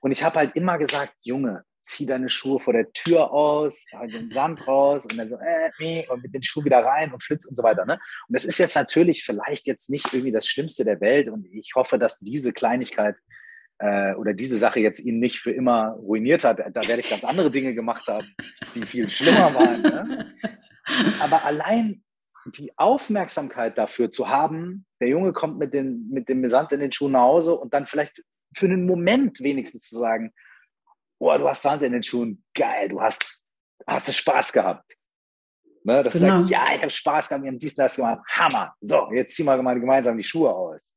[0.00, 4.30] und ich habe halt immer gesagt, Junge, zieh deine Schuhe vor der Tür aus, den
[4.30, 7.46] Sand raus und dann so, äh, nee, und mit den Schuhen wieder rein und flitz
[7.46, 7.84] und so weiter.
[7.84, 7.94] Ne?
[8.28, 11.72] Und das ist jetzt natürlich vielleicht jetzt nicht irgendwie das Schlimmste der Welt und ich
[11.74, 13.16] hoffe, dass diese Kleinigkeit
[13.80, 16.58] äh, oder diese Sache jetzt ihn nicht für immer ruiniert hat.
[16.58, 18.26] Da werde ich ganz andere Dinge gemacht haben,
[18.74, 19.82] die viel schlimmer waren.
[19.82, 20.28] Ne?
[21.20, 22.04] Aber allein
[22.54, 26.92] die Aufmerksamkeit dafür zu haben, der Junge kommt mit, den, mit dem Sand in den
[26.92, 28.22] Schuhen nach Hause und dann vielleicht
[28.54, 30.32] für einen Moment wenigstens zu sagen,
[31.18, 33.40] oh, du hast Sand in den Schuhen, geil, du hast,
[33.86, 34.94] hast du Spaß gehabt.
[35.82, 36.40] Ne, das genau.
[36.40, 38.74] sagt, ja, ich habe Spaß gehabt, wir haben dies, das gemacht, Hammer.
[38.80, 40.94] So, jetzt ziehen wir mal gemeinsam die Schuhe aus.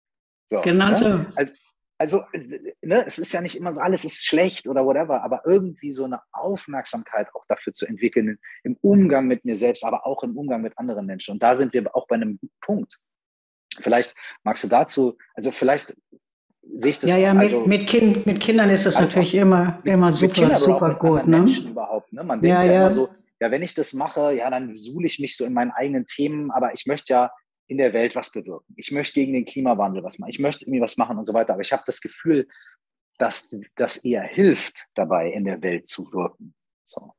[0.49, 0.95] So, genau ne?
[0.95, 1.25] so.
[1.37, 1.53] Also,
[2.03, 2.21] also
[2.81, 6.03] ne, es ist ja nicht immer so, alles ist schlecht oder whatever, aber irgendwie so
[6.03, 10.61] eine Aufmerksamkeit auch dafür zu entwickeln im Umgang mit mir selbst, aber auch im Umgang
[10.61, 11.31] mit anderen Menschen.
[11.31, 12.99] Und da sind wir auch bei einem Punkt.
[13.79, 15.95] Vielleicht magst du dazu, also vielleicht
[16.73, 17.09] sehe ich das.
[17.09, 20.53] Ja, ja, also, mit, mit, kind, mit Kindern ist das also natürlich immer, immer super,
[20.55, 21.25] super gut.
[21.25, 21.39] Ne?
[21.39, 22.21] Menschen überhaupt, ne?
[22.21, 23.07] Man denkt ja, ja, ja immer so,
[23.39, 26.51] ja, wenn ich das mache, ja, dann suhle ich mich so in meinen eigenen Themen,
[26.51, 27.31] aber ich möchte ja
[27.73, 28.73] in der Welt was bewirken.
[28.77, 30.29] Ich möchte gegen den Klimawandel was machen.
[30.29, 31.53] Ich möchte irgendwie was machen und so weiter.
[31.53, 32.47] Aber ich habe das Gefühl,
[33.17, 36.53] dass das eher hilft, dabei in der Welt zu wirken.
[36.85, 37.13] So.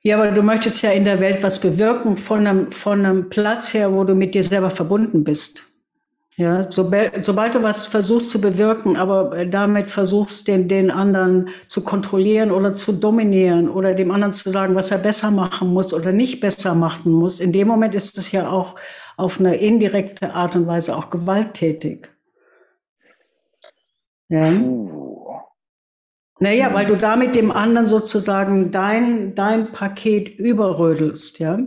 [0.00, 3.74] Ja, aber du möchtest ja in der Welt was bewirken von einem, von einem Platz
[3.74, 5.66] her, wo du mit dir selber verbunden bist.
[6.36, 12.50] Ja, sobald, du was versuchst zu bewirken, aber damit versuchst, den, den anderen zu kontrollieren
[12.50, 16.40] oder zu dominieren oder dem anderen zu sagen, was er besser machen muss oder nicht
[16.40, 18.76] besser machen muss, in dem Moment ist es ja auch
[19.20, 22.08] auf eine indirekte Art und Weise auch gewalttätig.
[24.28, 24.50] Ja.
[26.38, 31.58] Naja, weil du damit dem anderen sozusagen dein, dein Paket überrödelst, ja.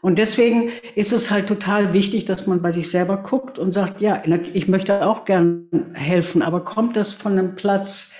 [0.00, 4.00] Und deswegen ist es halt total wichtig, dass man bei sich selber guckt und sagt,
[4.00, 8.12] ja, ich möchte auch gern helfen, aber kommt das von einem Platz,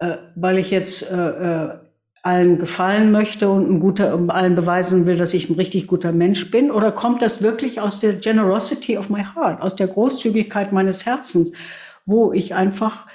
[0.00, 1.78] äh, weil ich jetzt äh, äh,
[2.24, 6.50] allen gefallen möchte und ein guter, allen beweisen will, dass ich ein richtig guter Mensch
[6.50, 6.70] bin?
[6.70, 11.52] Oder kommt das wirklich aus der Generosity of my heart, aus der Großzügigkeit meines Herzens,
[12.06, 13.06] wo ich einfach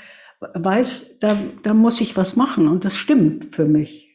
[0.53, 4.09] weiß, da, da muss ich was machen und das stimmt für mich.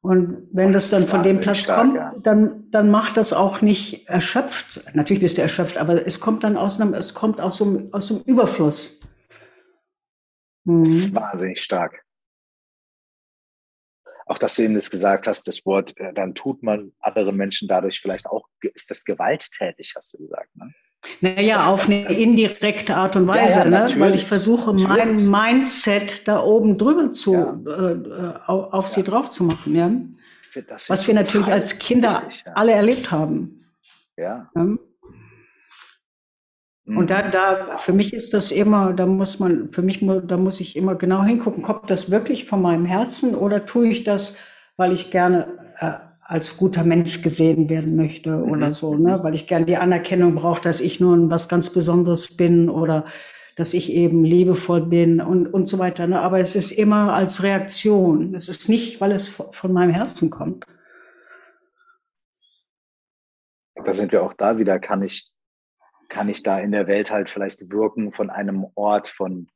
[0.00, 2.14] Und wenn das dann von dem Platz stark, kommt, ja.
[2.22, 4.82] dann, dann macht das auch nicht erschöpft.
[4.94, 8.10] Natürlich bist du erschöpft, aber es kommt dann aus einem, es kommt aus einem, aus
[8.10, 9.00] einem Überfluss.
[10.64, 10.84] Mhm.
[10.84, 12.01] Das ist wahnsinnig stark.
[14.32, 17.68] Auch dass du eben das gesagt hast, das Wort, äh, dann tut man anderen Menschen
[17.68, 20.72] dadurch vielleicht auch, ist das gewalttätig, hast du gesagt, ne?
[21.20, 23.94] Naja, das, auf das, eine das, indirekte Art und Weise, ja, ja, ne?
[23.98, 27.90] weil ich versuche, mein Mindset da oben drüber zu, ja.
[27.90, 29.74] äh, auf, auf sie drauf zu machen.
[29.74, 29.90] Ja?
[30.88, 33.66] Was wir natürlich als Kinder richtig, alle erlebt haben.
[34.16, 34.50] Ja.
[36.96, 40.60] Und da, da, für mich ist das immer, da muss man, für mich, da muss
[40.60, 44.36] ich immer genau hingucken, kommt das wirklich von meinem Herzen oder tue ich das,
[44.76, 45.46] weil ich gerne
[45.78, 48.50] äh, als guter Mensch gesehen werden möchte mhm.
[48.50, 49.20] oder so, ne?
[49.22, 53.06] weil ich gern die Anerkennung brauche, dass ich nun was ganz Besonderes bin oder
[53.56, 56.06] dass ich eben liebevoll bin und, und so weiter.
[56.06, 56.20] Ne?
[56.20, 58.34] Aber es ist immer als Reaktion.
[58.34, 60.64] Es ist nicht, weil es von meinem Herzen kommt.
[63.84, 65.31] Da sind wir auch da wieder, kann ich,
[66.12, 69.48] kann ich da in der Welt halt vielleicht wirken von einem Ort von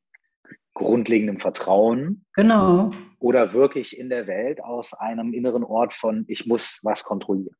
[0.73, 2.25] grundlegendem Vertrauen.
[2.33, 2.91] Genau.
[3.19, 7.55] Oder wirklich in der Welt aus einem inneren Ort von, ich muss was kontrollieren.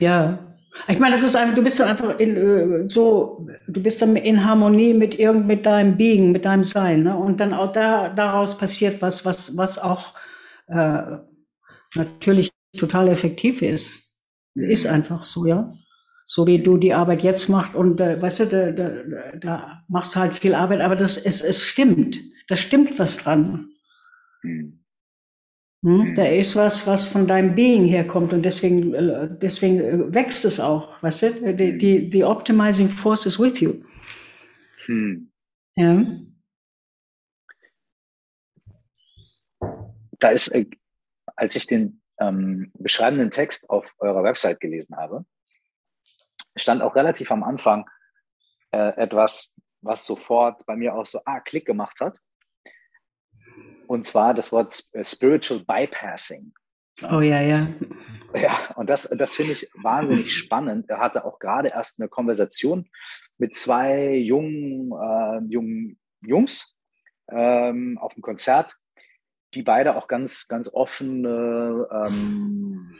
[0.00, 0.56] Ja.
[0.86, 4.16] Ich meine, das ist einfach, du bist dann einfach in, äh, so, du bist dann
[4.16, 7.16] in Harmonie mit irgend, mit deinem Being, mit deinem Sein, ne?
[7.16, 10.14] Und dann auch da, daraus passiert was, was, was auch,
[10.68, 11.18] äh,
[11.94, 14.16] natürlich total effektiv ist.
[14.54, 15.74] Ist einfach so, ja
[16.30, 18.90] so wie du die Arbeit jetzt machst und äh, weißt du, da, da,
[19.40, 23.70] da machst du halt viel Arbeit, aber das es, es stimmt, da stimmt was dran.
[24.42, 24.84] Hm?
[25.82, 26.14] Hm?
[26.14, 30.60] Da ist was, was von deinem Being herkommt und deswegen, äh, deswegen äh, wächst es
[30.60, 31.54] auch, weißt du?
[31.54, 33.82] Die, die, die optimizing force is with you.
[34.84, 35.32] Hm.
[35.76, 36.04] Ja.
[40.18, 40.66] Da ist, äh,
[41.36, 45.24] als ich den ähm, beschreibenden Text auf eurer Website gelesen habe,
[46.58, 47.88] stand auch relativ am Anfang
[48.70, 52.18] äh, etwas, was sofort bei mir auch so, ah, Klick gemacht hat.
[53.86, 56.52] Und zwar das Wort äh, Spiritual Bypassing.
[57.10, 57.66] Oh ja, ja.
[58.34, 60.90] Ja, und das, das finde ich wahnsinnig spannend.
[60.90, 62.88] Er hatte auch gerade erst eine Konversation
[63.38, 66.76] mit zwei jungen, äh, jungen Jungs
[67.30, 68.76] ähm, auf dem Konzert,
[69.54, 72.94] die beide auch ganz, ganz offene, ähm,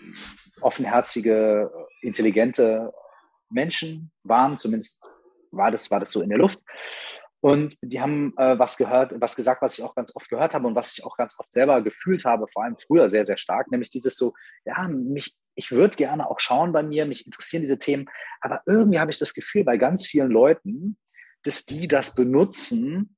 [0.60, 2.92] offenherzige, intelligente
[3.50, 5.02] Menschen waren, zumindest
[5.50, 6.60] war das, war das so in der Luft.
[7.40, 10.66] Und die haben äh, was gehört, was gesagt, was ich auch ganz oft gehört habe
[10.66, 13.70] und was ich auch ganz oft selber gefühlt habe, vor allem früher sehr, sehr stark,
[13.70, 14.34] nämlich dieses so,
[14.64, 18.06] ja, mich, ich würde gerne auch schauen bei mir, mich interessieren diese Themen,
[18.40, 20.98] aber irgendwie habe ich das Gefühl bei ganz vielen Leuten,
[21.44, 23.16] dass die das benutzen,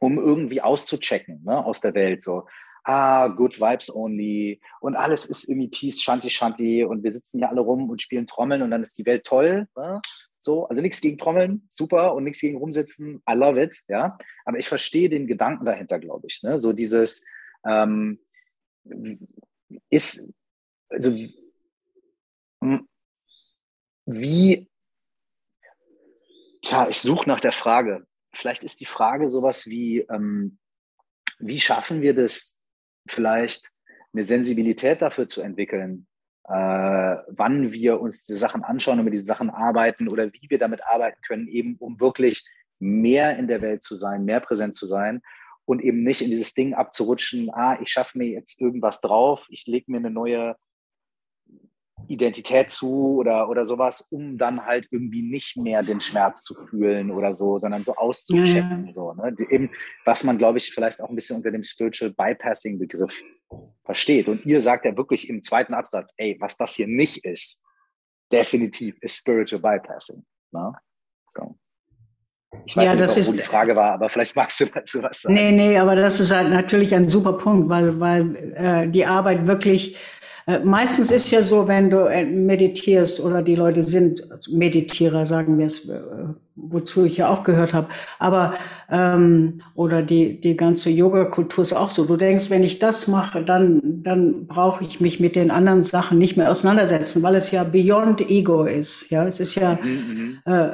[0.00, 2.22] um irgendwie auszuchecken ne, aus der Welt.
[2.22, 2.46] So,
[2.84, 7.48] ah, good vibes only und alles ist irgendwie Peace, Shanti, Shanti und wir sitzen hier
[7.48, 9.66] alle rum und spielen Trommeln und dann ist die Welt toll.
[9.76, 10.00] Ne?
[10.38, 14.18] So, also nichts gegen Trommeln, super, und nichts gegen rumsitzen, I love it, ja.
[14.44, 16.42] Aber ich verstehe den Gedanken dahinter, glaube ich.
[16.42, 16.58] Ne?
[16.58, 17.24] So dieses
[17.66, 18.20] ähm,
[19.88, 20.30] ist,
[20.90, 21.16] also
[24.06, 24.70] wie,
[26.60, 28.06] tja, ich suche nach der Frage.
[28.32, 30.58] Vielleicht ist die Frage sowas wie, ähm,
[31.38, 32.60] wie schaffen wir das,
[33.08, 33.70] vielleicht
[34.12, 36.06] eine Sensibilität dafür zu entwickeln,
[36.48, 40.58] äh, wann wir uns die Sachen anschauen und mit diesen Sachen arbeiten oder wie wir
[40.58, 42.46] damit arbeiten können, eben um wirklich
[42.78, 45.22] mehr in der Welt zu sein, mehr präsent zu sein
[45.64, 49.66] und eben nicht in dieses Ding abzurutschen, ah, ich schaffe mir jetzt irgendwas drauf, ich
[49.66, 50.54] lege mir eine neue
[52.08, 57.10] Identität zu oder, oder sowas, um dann halt irgendwie nicht mehr den Schmerz zu fühlen
[57.10, 58.80] oder so, sondern so auszuchecken.
[58.80, 58.92] Ja, ja.
[58.92, 59.34] So, ne?
[59.50, 59.70] Eben,
[60.04, 63.22] was man, glaube ich, vielleicht auch ein bisschen unter dem Spiritual Bypassing-Begriff
[63.84, 64.28] versteht.
[64.28, 67.62] Und ihr sagt ja wirklich im zweiten Absatz, ey, was das hier nicht ist,
[68.32, 70.24] definitiv ist Spiritual Bypassing.
[70.52, 70.72] Ne?
[71.36, 71.58] So.
[72.66, 75.22] Ich weiß ja, nicht, ist, wo die Frage war, aber vielleicht magst du dazu was
[75.22, 75.34] sagen.
[75.34, 79.46] Nee, nee, aber das ist halt natürlich ein super Punkt, weil, weil äh, die Arbeit
[79.46, 79.98] wirklich
[80.64, 85.66] meistens ist ja so, wenn du äh, meditierst oder die Leute sind Meditierer, sagen wir
[85.66, 86.00] es, äh,
[86.56, 87.88] wozu ich ja auch gehört habe.
[88.18, 88.54] Aber
[88.90, 92.04] ähm, oder die die ganze Yoga-Kultur ist auch so.
[92.04, 96.18] Du denkst, wenn ich das mache, dann dann brauche ich mich mit den anderen Sachen
[96.18, 99.10] nicht mehr auseinandersetzen, weil es ja Beyond Ego ist.
[99.10, 100.52] Ja, es ist ja, mhm, mhm.
[100.52, 100.68] äh,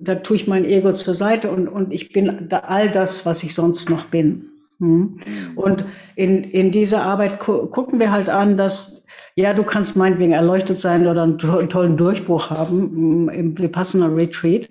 [0.00, 3.42] da tue ich mein Ego zur Seite und und ich bin da all das, was
[3.42, 4.46] ich sonst noch bin.
[4.78, 5.18] Hm?
[5.26, 5.58] Mhm.
[5.58, 5.84] Und
[6.16, 8.95] in, in dieser Arbeit gu gucken wir halt an, dass
[9.36, 14.06] ja, du kannst meinetwegen erleuchtet sein oder einen to tollen Durchbruch haben mm, im Vipassana
[14.06, 14.68] Retreat.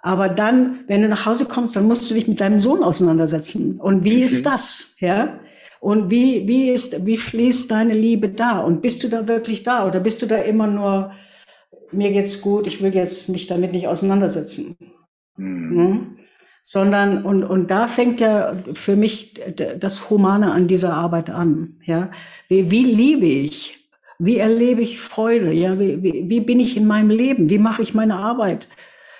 [0.00, 3.78] Aber dann, wenn du nach Hause kommst, dann musst du dich mit deinem Sohn auseinandersetzen.
[3.78, 4.50] Und wie ist mhm.
[4.50, 4.96] das?
[5.00, 5.40] Ja?
[5.80, 8.60] Und wie, wie ist, wie fließt deine Liebe da?
[8.60, 9.86] Und bist du da wirklich da?
[9.86, 11.12] Oder bist du da immer nur,
[11.92, 14.76] mir geht's gut, ich will jetzt mich damit nicht auseinandersetzen?
[15.36, 15.70] Mhm.
[15.70, 16.18] Hm?
[16.62, 19.40] Sondern, und, und da fängt ja für mich
[19.78, 21.80] das Humane an dieser Arbeit an.
[21.82, 22.10] Ja?
[22.48, 23.77] Wie, wie liebe ich?
[24.18, 25.52] Wie erlebe ich Freude?
[25.52, 27.50] Ja, wie, wie, wie bin ich in meinem Leben?
[27.50, 28.68] Wie mache ich meine Arbeit?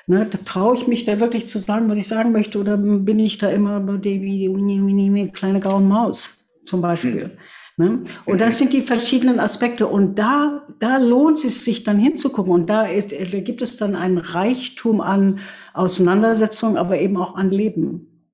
[0.06, 3.36] Ne, traue ich mich da wirklich zu sagen, was ich sagen möchte, oder bin ich
[3.36, 7.36] da immer die, wie die kleine graue Maus zum Beispiel?
[7.76, 7.84] Mhm.
[7.84, 8.02] Ne?
[8.24, 9.86] Und das sind die verschiedenen Aspekte.
[9.86, 12.52] Und da, da lohnt es sich dann hinzugucken.
[12.52, 15.38] Und da, ist, da gibt es dann einen Reichtum an
[15.74, 18.26] Auseinandersetzung, aber eben auch an Leben.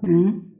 [0.00, 0.56] Mhm.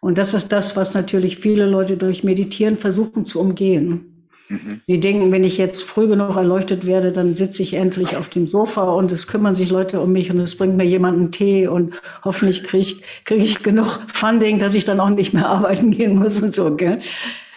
[0.00, 4.13] Und das ist das, was natürlich viele Leute durch Meditieren versuchen zu umgehen.
[4.48, 4.80] Mhm.
[4.86, 8.46] Die denken, wenn ich jetzt früh genug erleuchtet werde, dann sitze ich endlich auf dem
[8.46, 11.66] Sofa und es kümmern sich Leute um mich und es bringt mir jemand einen Tee
[11.66, 15.90] und hoffentlich kriege ich, krieg ich genug Funding, dass ich dann auch nicht mehr arbeiten
[15.90, 16.76] gehen muss und so.
[16.76, 17.00] Gell?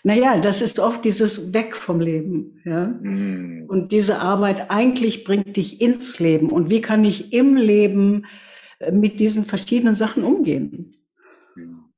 [0.04, 2.62] Naja, das ist oft dieses Weg vom Leben.
[2.64, 2.88] Ja?
[2.88, 3.66] Mhm.
[3.68, 6.50] Und diese Arbeit eigentlich bringt dich ins Leben.
[6.50, 8.26] Und wie kann ich im Leben
[8.80, 10.92] äh, mit diesen verschiedenen Sachen umgehen?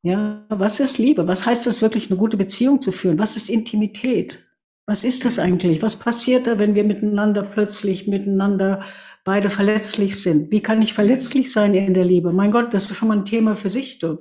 [0.01, 1.27] Ja, was ist Liebe?
[1.27, 3.19] Was heißt es wirklich, eine gute Beziehung zu führen?
[3.19, 4.48] Was ist Intimität?
[4.89, 5.83] Was ist das eigentlich?
[5.83, 8.83] Was passiert da, wenn wir miteinander plötzlich miteinander
[9.23, 10.51] beide verletzlich sind?
[10.51, 12.33] Wie kann ich verletzlich sein in der Liebe?
[12.33, 13.99] Mein Gott, das ist schon mal ein Thema für sich.
[13.99, 14.17] Du.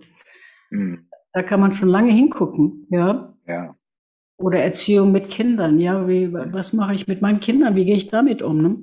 [0.69, 1.09] Mhm.
[1.33, 3.35] Da kann man schon lange hingucken, ja.
[3.47, 3.73] Ja.
[4.37, 6.07] Oder Erziehung mit Kindern, ja.
[6.07, 7.75] Wie, was mache ich mit meinen Kindern?
[7.75, 8.61] Wie gehe ich damit um?
[8.61, 8.77] Ne?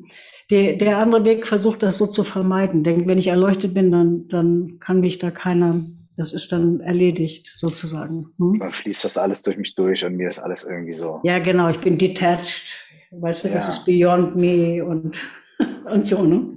[0.50, 2.84] Der, der andere Weg versucht das so zu vermeiden.
[2.84, 5.82] Denkt, wenn ich erleuchtet bin, dann, dann kann mich da keiner
[6.18, 8.28] das ist dann erledigt sozusagen.
[8.38, 8.60] Hm?
[8.60, 11.20] Dann fließt das alles durch mich durch und mir ist alles irgendwie so.
[11.24, 12.74] Ja, genau, ich bin detached.
[13.12, 13.54] Weißt du, ja.
[13.56, 15.18] das ist beyond me und,
[15.92, 16.50] und so, ne?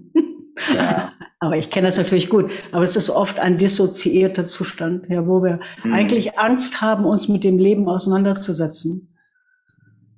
[0.75, 1.13] Ja.
[1.41, 2.51] Aber ich kenne das natürlich gut.
[2.73, 5.93] Aber es ist oft ein dissoziierter Zustand, ja, wo wir hm.
[5.93, 9.15] eigentlich Angst haben, uns mit dem Leben auseinanderzusetzen.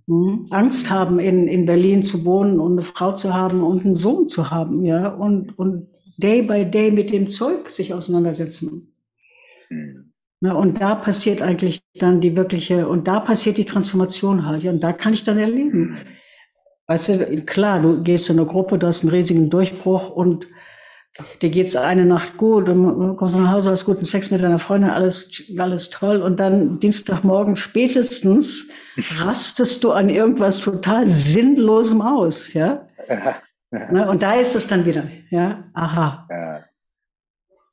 [0.07, 0.47] Hm?
[0.51, 4.29] Angst haben, in, in Berlin zu wohnen und eine Frau zu haben und einen Sohn
[4.29, 8.90] zu haben, ja, und, und day by day mit dem Zeug sich auseinandersetzen.
[9.71, 10.13] Mhm.
[10.43, 14.71] Ne, und da passiert eigentlich dann die wirkliche, und da passiert die Transformation halt, ja,
[14.71, 15.79] und da kann ich dann erleben.
[15.79, 15.97] Mhm.
[16.87, 20.47] Weißt du, klar, du gehst in eine Gruppe, du hast einen riesigen Durchbruch und
[21.43, 24.91] dir geht's eine Nacht gut und kommst nach Hause, hast guten Sex mit deiner Freundin,
[24.91, 26.23] alles, alles toll.
[26.23, 28.71] Und dann Dienstagmorgen spätestens
[29.19, 32.89] rastest du an irgendwas total Sinnlosem aus, ja.
[33.73, 36.27] Ne, und da ist es dann wieder, ja, aha.
[36.29, 36.65] Ja.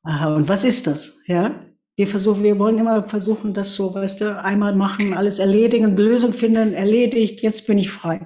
[0.04, 1.24] aha, und was ist das?
[1.26, 1.56] Ja,
[1.98, 6.32] wir versuchen, wir wollen immer versuchen, das so, weißt du, einmal machen, alles erledigen, Lösung
[6.32, 8.22] finden, erledigt, jetzt bin ich frei.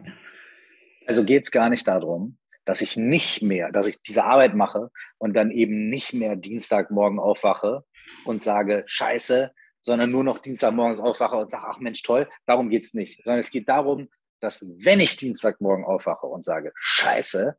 [1.07, 4.91] Also geht es gar nicht darum, dass ich nicht mehr, dass ich diese Arbeit mache
[5.19, 7.85] und dann eben nicht mehr Dienstagmorgen aufwache
[8.25, 12.83] und sage, scheiße, sondern nur noch Dienstagmorgens aufwache und sage, ach Mensch, toll, darum geht
[12.83, 13.23] es nicht.
[13.23, 14.09] Sondern es geht darum,
[14.41, 17.57] dass wenn ich Dienstagmorgen aufwache und sage, scheiße,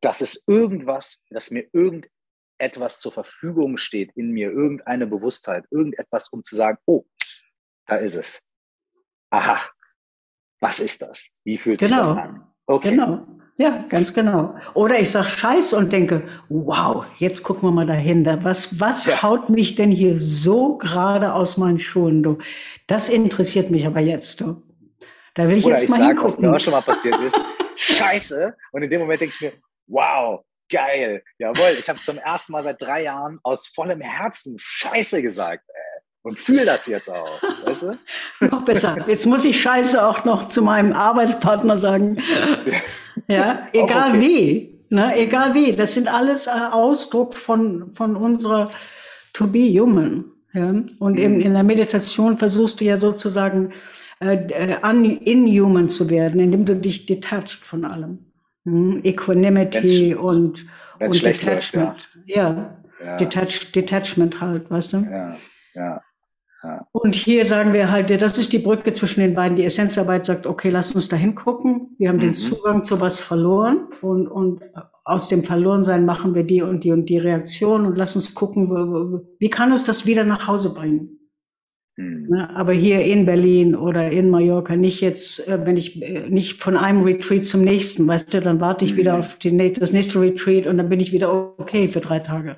[0.00, 1.68] dass es irgendwas, dass mir
[2.58, 7.04] irgendetwas zur Verfügung steht in mir, irgendeine Bewusstheit, irgendetwas, um zu sagen, oh,
[7.86, 8.48] da ist es.
[9.30, 9.60] Aha,
[10.60, 11.30] was ist das?
[11.44, 12.04] Wie fühlt genau.
[12.04, 12.46] sich das an?
[12.66, 12.90] Okay.
[12.90, 13.26] Genau.
[13.58, 14.54] Ja, ganz genau.
[14.74, 18.26] Oder ich sage Scheiß und denke, wow, jetzt gucken wir mal dahin.
[18.44, 19.22] Was, was ja.
[19.22, 22.22] haut mich denn hier so gerade aus meinen Schuhen?
[22.22, 22.38] Du?
[22.86, 24.42] Das interessiert mich aber jetzt.
[24.42, 24.62] Du.
[25.34, 26.32] Da will ich Oder jetzt ich mal sag, hingucken.
[26.32, 27.36] Was mir auch schon mal passiert ist.
[27.76, 28.54] Scheiße.
[28.72, 29.52] Und in dem Moment denke ich mir,
[29.86, 31.22] wow, geil.
[31.38, 35.64] Jawohl, ich habe zum ersten Mal seit drei Jahren aus vollem Herzen Scheiße gesagt.
[35.68, 36.02] Ey.
[36.22, 37.40] Und fühle das jetzt auch.
[37.64, 37.98] Weißt du?
[38.46, 38.96] noch besser.
[39.06, 42.20] Jetzt muss ich Scheiße auch noch zu meinem Arbeitspartner sagen.
[43.28, 44.20] Ja, egal okay.
[44.20, 44.84] wie.
[44.90, 45.72] Ne, egal wie.
[45.72, 48.70] Das sind alles äh, Ausdruck von, von unserer
[49.32, 50.26] To be human.
[50.52, 50.68] Ja?
[50.98, 51.18] Und mhm.
[51.18, 53.72] in, in der Meditation versuchst du ja sozusagen
[54.20, 58.26] äh, äh un, inhuman zu werden, indem du dich detached von allem.
[58.66, 59.00] Hm?
[59.04, 60.66] Equanimity wenn's, und,
[61.00, 61.86] und Detachment.
[61.86, 62.36] Läuft, ja.
[62.36, 62.76] ja.
[63.04, 63.16] ja.
[63.16, 64.96] Detach, Detachment halt, weißt du?
[64.98, 65.36] Ja,
[65.74, 66.02] ja.
[66.90, 69.56] Und hier sagen wir halt, das ist die Brücke zwischen den beiden.
[69.56, 71.94] Die Essenzarbeit sagt, okay, lass uns da hingucken.
[71.98, 72.22] Wir haben mhm.
[72.22, 74.62] den Zugang zu was verloren und, und
[75.04, 79.22] aus dem Verlorensein machen wir die und die und die Reaktion und lass uns gucken,
[79.38, 81.25] wie kann uns das wieder nach Hause bringen.
[81.98, 82.34] Mhm.
[82.34, 86.76] aber hier in Berlin oder in Mallorca nicht jetzt, äh, wenn ich äh, nicht von
[86.76, 88.96] einem Retreat zum nächsten, weißt du, dann warte ich mhm.
[88.98, 92.56] wieder auf die, das nächste Retreat und dann bin ich wieder okay für drei Tage.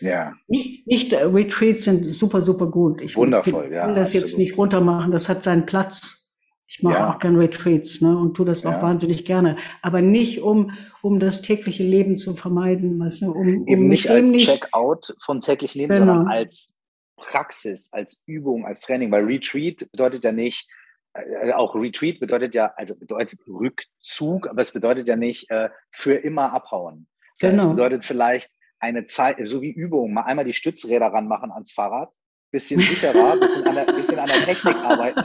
[0.00, 0.32] Ja.
[0.48, 3.02] Nicht, nicht äh, Retreats sind super, super gut.
[3.02, 3.86] Ich Wundervoll, will, ja.
[3.86, 4.26] will das absolut.
[4.26, 6.32] jetzt nicht runtermachen, das hat seinen Platz.
[6.66, 7.10] Ich mache ja.
[7.10, 8.70] auch gerne Retreats ne, und tue das ja.
[8.70, 9.56] auch wahnsinnig gerne.
[9.82, 10.70] Aber nicht, um,
[11.02, 12.98] um das tägliche Leben zu vermeiden.
[12.98, 16.06] Weißt du, um, Eben um nicht als Checkout vom täglichen Leben, genau.
[16.06, 16.74] sondern als
[17.22, 19.10] Praxis, als Übung, als Training.
[19.10, 20.68] Weil Retreat bedeutet ja nicht,
[21.14, 26.14] äh, auch Retreat bedeutet ja, also bedeutet Rückzug, aber es bedeutet ja nicht äh, für
[26.14, 27.06] immer abhauen.
[27.38, 27.62] Genau.
[27.62, 32.10] Es bedeutet vielleicht eine Zeit, so wie Übung, mal einmal die Stützräder ranmachen ans Fahrrad,
[32.50, 35.22] bisschen sicherer, bisschen an der, bisschen an der Technik arbeiten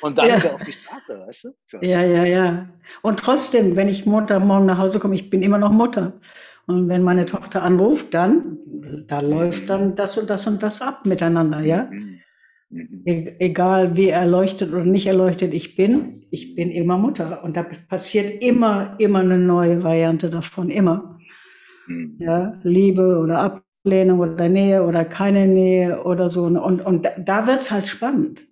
[0.00, 0.36] und dann ja.
[0.36, 1.48] wieder auf die Straße, weißt du?
[1.64, 1.78] So.
[1.80, 2.68] Ja, ja, ja.
[3.02, 6.20] Und trotzdem, wenn ich Montagmorgen nach Hause komme, ich bin immer noch Mutter.
[6.68, 8.58] Und wenn meine Tochter anruft, dann,
[9.06, 11.88] da läuft dann das und das und das ab miteinander, ja?
[11.90, 12.18] Mhm.
[12.70, 13.02] Mhm.
[13.06, 17.42] E egal wie erleuchtet oder nicht erleuchtet ich bin, ich bin immer Mutter.
[17.42, 21.18] Und da passiert immer, immer eine neue Variante davon, immer.
[21.86, 22.16] Mhm.
[22.18, 26.44] Ja, Liebe oder Ablehnung oder Nähe oder keine Nähe oder so.
[26.44, 28.42] Und, und da wird's halt spannend.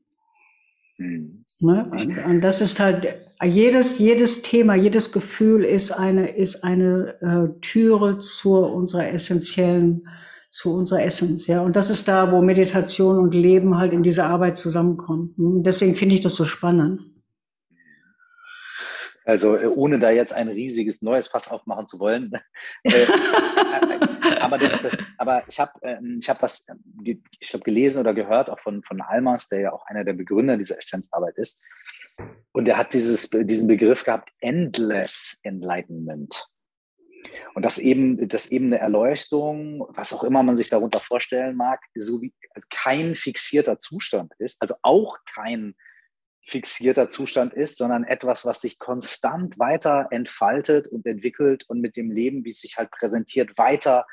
[0.96, 1.44] Mhm.
[1.60, 1.90] Ne?
[1.90, 7.60] Und, und, das ist halt, jedes, jedes Thema, jedes Gefühl ist eine, ist eine äh,
[7.60, 10.08] Türe zu unserer essentiellen,
[10.50, 11.46] zu unserer Essenz.
[11.46, 11.60] Ja?
[11.60, 15.34] Und das ist da, wo Meditation und Leben halt in dieser Arbeit zusammenkommen.
[15.36, 17.00] Und deswegen finde ich das so spannend.
[19.26, 22.32] Also äh, ohne da jetzt ein riesiges neues Fass aufmachen zu wollen.
[22.84, 23.06] Äh,
[24.40, 26.66] aber, das, das, aber ich habe ähm, ich hab was
[27.02, 30.56] ich hab gelesen oder gehört, auch von, von Almas, der ja auch einer der Begründer
[30.56, 31.60] dieser Essenzarbeit ist.
[32.52, 36.48] Und er hat dieses, diesen Begriff gehabt, Endless Enlightenment.
[37.54, 41.80] Und das eben, dass eben eine Erleuchtung, was auch immer man sich darunter vorstellen mag,
[41.94, 42.32] so wie
[42.70, 45.74] kein fixierter Zustand ist, also auch kein
[46.42, 52.10] fixierter Zustand ist, sondern etwas, was sich konstant weiter entfaltet und entwickelt und mit dem
[52.10, 54.06] Leben, wie es sich halt präsentiert, weiter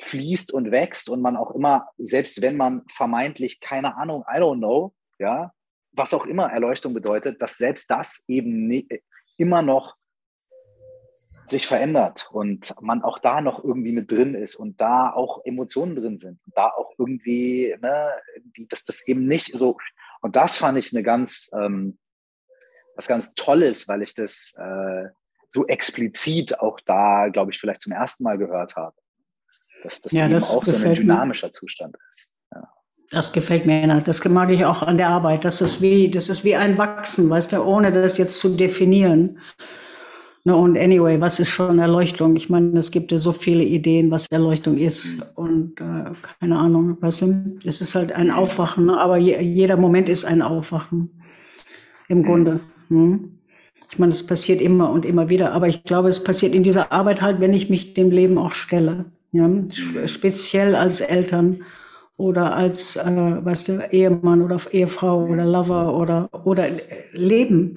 [0.00, 4.58] fließt und wächst und man auch immer, selbst wenn man vermeintlich, keine Ahnung, I don't
[4.58, 5.52] know, ja,
[5.92, 8.88] was auch immer Erleuchtung bedeutet, dass selbst das eben nie,
[9.36, 9.96] immer noch
[11.46, 15.96] sich verändert und man auch da noch irgendwie mit drin ist und da auch Emotionen
[15.96, 18.10] drin sind und da auch irgendwie, ne,
[18.68, 19.76] dass das eben nicht so
[20.22, 21.98] und das fand ich eine ganz, ähm,
[22.94, 25.08] was ganz Tolles, weil ich das äh,
[25.48, 28.96] so explizit auch da, glaube ich, vielleicht zum ersten Mal gehört habe.
[29.82, 31.52] Dass das ja, eben das auch so ein dynamischer mir.
[31.52, 32.30] Zustand ist.
[33.12, 34.00] Das gefällt mir.
[34.04, 35.44] Das mag ich auch an der Arbeit.
[35.44, 39.38] Das ist wie, das ist wie ein Wachsen, weißt du, ohne das jetzt zu definieren.
[40.44, 42.34] Ne, und anyway, was ist schon Erleuchtung?
[42.36, 45.22] Ich meine, es gibt ja so viele Ideen, was Erleuchtung ist.
[45.36, 46.10] Und äh,
[46.40, 48.98] keine Ahnung, weißt du, es ist halt ein Aufwachen, ne?
[48.98, 51.10] aber je, jeder Moment ist ein Aufwachen.
[52.08, 52.24] Im.
[52.24, 52.60] Grunde.
[52.88, 53.38] Hm?
[53.90, 55.52] Ich meine, es passiert immer und immer wieder.
[55.52, 58.54] Aber ich glaube, es passiert in dieser Arbeit halt, wenn ich mich dem Leben auch
[58.54, 59.04] stelle.
[59.32, 59.48] Ja,
[60.06, 61.62] speziell als Eltern
[62.22, 63.04] oder als, äh,
[63.44, 66.68] weißt du, Ehemann oder Ehefrau oder Lover oder, oder
[67.12, 67.76] Leben.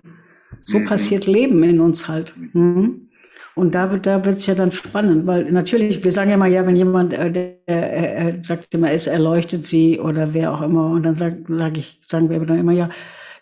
[0.62, 0.86] So mhm.
[0.86, 2.34] passiert Leben in uns halt.
[2.54, 3.10] Mhm.
[3.56, 6.68] Und da wird da wird's ja dann spannend, weil natürlich, wir sagen ja mal, ja,
[6.68, 10.92] wenn jemand, äh, der, äh, äh, sagt immer, es erleuchtet sie oder wer auch immer,
[10.92, 12.90] und dann sag, sag ich, sagen wir dann immer, ja,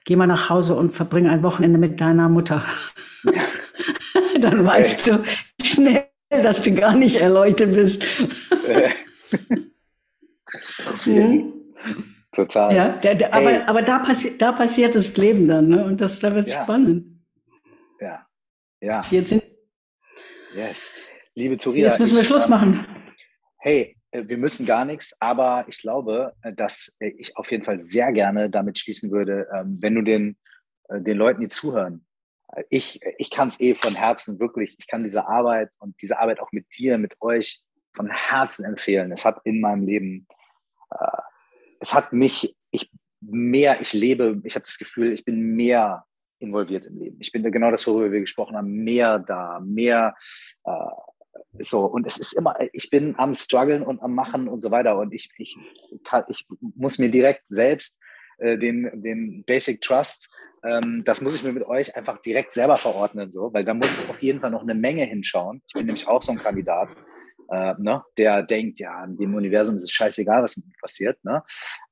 [0.06, 2.64] geh mal nach Hause und verbring ein Wochenende mit deiner Mutter.
[4.42, 5.24] dann weißt du
[5.62, 8.06] schnell, dass du gar nicht erleuchtet bist.
[11.06, 11.54] mhm.
[12.32, 12.76] Total.
[12.76, 15.86] Ja, der, der, aber, aber da, passi da passiert das Leben dann, ne?
[15.86, 16.64] Und das, da wird ja.
[16.64, 17.22] spannend.
[18.00, 18.26] Ja.
[18.82, 19.02] Ja.
[19.12, 19.44] Jetzt sind
[20.56, 20.94] Yes.
[21.36, 21.88] Liebe Turia.
[21.88, 22.86] Jetzt müssen wir ich, Schluss machen.
[23.58, 27.64] Hey, äh, wir müssen gar nichts, aber ich glaube, äh, dass äh, ich auf jeden
[27.64, 30.38] Fall sehr gerne damit schließen würde, ähm, wenn du den,
[30.90, 32.06] den Leuten, die zuhören,
[32.70, 36.40] ich, ich kann es eh von Herzen wirklich, ich kann diese Arbeit und diese Arbeit
[36.40, 37.64] auch mit dir, mit euch
[37.96, 39.12] von Herzen empfehlen.
[39.12, 40.28] Es hat in meinem Leben,
[41.80, 42.90] es hat mich, ich
[43.22, 46.06] mehr, ich lebe, ich habe das Gefühl, ich bin mehr
[46.40, 47.18] involviert im Leben.
[47.20, 50.16] Ich bin genau das, worüber wir gesprochen haben, mehr da, mehr
[50.66, 50.72] äh,
[51.60, 51.86] so.
[51.86, 54.98] Und es ist immer, ich bin am struggeln und am machen und so weiter.
[54.98, 55.58] Und ich, ich,
[56.04, 58.00] kann, ich muss mir direkt selbst
[58.40, 60.30] äh, den, den Basic Trust,
[60.64, 64.04] ähm, das muss ich mir mit euch einfach direkt selber verordnen, so, weil da muss
[64.04, 65.62] ich auf jeden Fall noch eine Menge hinschauen.
[65.68, 66.96] Ich bin nämlich auch so ein Kandidat.
[67.54, 71.24] Äh, ne, der denkt, ja, in dem Universum ist es scheißegal, was mit mir passiert.
[71.24, 71.44] Ne?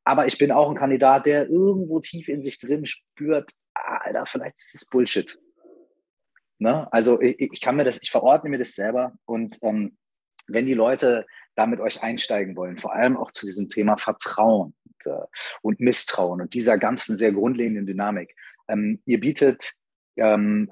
[0.03, 4.57] Aber ich bin auch ein Kandidat, der irgendwo tief in sich drin spürt, Alter, vielleicht
[4.57, 5.37] ist das Bullshit.
[6.57, 6.91] Ne?
[6.91, 9.97] Also ich, ich, kann mir das, ich verordne mir das selber und ähm,
[10.47, 14.73] wenn die Leute da mit euch einsteigen wollen, vor allem auch zu diesem Thema Vertrauen
[14.83, 15.25] und, äh,
[15.61, 18.35] und Misstrauen und dieser ganzen sehr grundlegenden Dynamik.
[18.67, 19.73] Ähm, ihr bietet
[20.15, 20.71] ähm,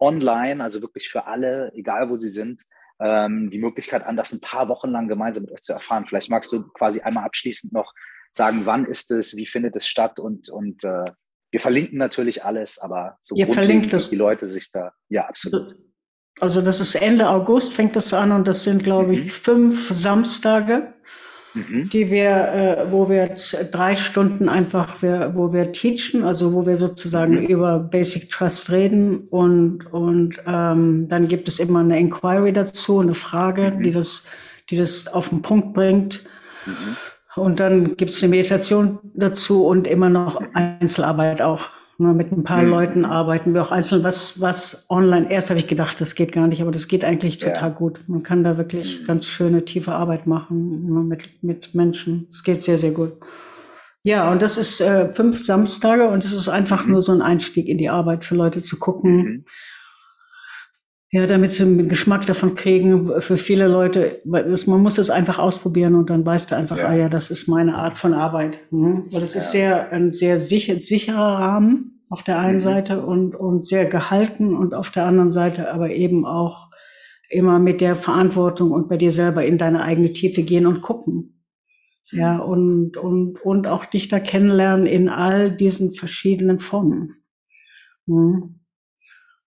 [0.00, 2.64] online, also wirklich für alle, egal wo sie sind,
[3.00, 6.06] ähm, die Möglichkeit an, das ein paar Wochen lang gemeinsam mit euch zu erfahren.
[6.06, 7.92] Vielleicht magst du quasi einmal abschließend noch
[8.32, 11.10] sagen, wann ist es, wie findet es statt und, und äh,
[11.50, 14.10] wir verlinken natürlich alles, aber so Ihr verlinkt das.
[14.10, 15.76] die Leute sich da, ja, absolut.
[16.38, 19.30] Also das ist Ende August, fängt das an und das sind, glaube ich, mhm.
[19.30, 20.94] fünf Samstage,
[21.54, 21.88] mhm.
[21.90, 23.34] die wir, äh, wo wir
[23.70, 27.46] drei Stunden einfach, wir, wo wir teachen, also wo wir sozusagen mhm.
[27.46, 33.14] über Basic Trust reden und, und ähm, dann gibt es immer eine Inquiry dazu, eine
[33.14, 33.94] Frage, die mhm.
[33.94, 34.26] das,
[34.70, 36.24] die das auf den Punkt bringt.
[36.66, 36.96] Mhm.
[37.36, 41.68] Und dann gibt es eine Meditation dazu und immer noch Einzelarbeit auch.
[42.00, 42.70] Ne, mit ein paar mhm.
[42.70, 46.46] Leuten arbeiten wir auch einzeln, was, was online, erst habe ich gedacht, das geht gar
[46.46, 47.76] nicht, aber das geht eigentlich total ja.
[47.76, 48.00] gut.
[48.06, 49.04] Man kann da wirklich mhm.
[49.04, 52.26] ganz schöne, tiefe Arbeit machen mit, mit Menschen.
[52.30, 53.12] Es geht sehr, sehr gut.
[54.02, 56.92] Ja, und das ist äh, fünf Samstage und es ist einfach mhm.
[56.92, 59.44] nur so ein Einstieg in die Arbeit für Leute zu gucken, mhm.
[61.12, 65.96] Ja, damit sie einen Geschmack davon kriegen, für viele Leute, man muss es einfach ausprobieren
[65.96, 66.86] und dann weißt du einfach, ja.
[66.86, 68.60] ah ja, das ist meine Art von Arbeit.
[68.70, 69.06] Mhm.
[69.10, 69.40] Weil es ja.
[69.40, 72.62] ist sehr, ein sehr sicher, sicherer Rahmen auf der einen mhm.
[72.62, 76.70] Seite und, und sehr gehalten und auf der anderen Seite aber eben auch
[77.28, 81.42] immer mit der Verantwortung und bei dir selber in deine eigene Tiefe gehen und gucken.
[82.12, 82.40] Ja, mhm.
[82.40, 87.16] und, und, und auch dich da kennenlernen in all diesen verschiedenen Formen.
[88.06, 88.59] Mhm.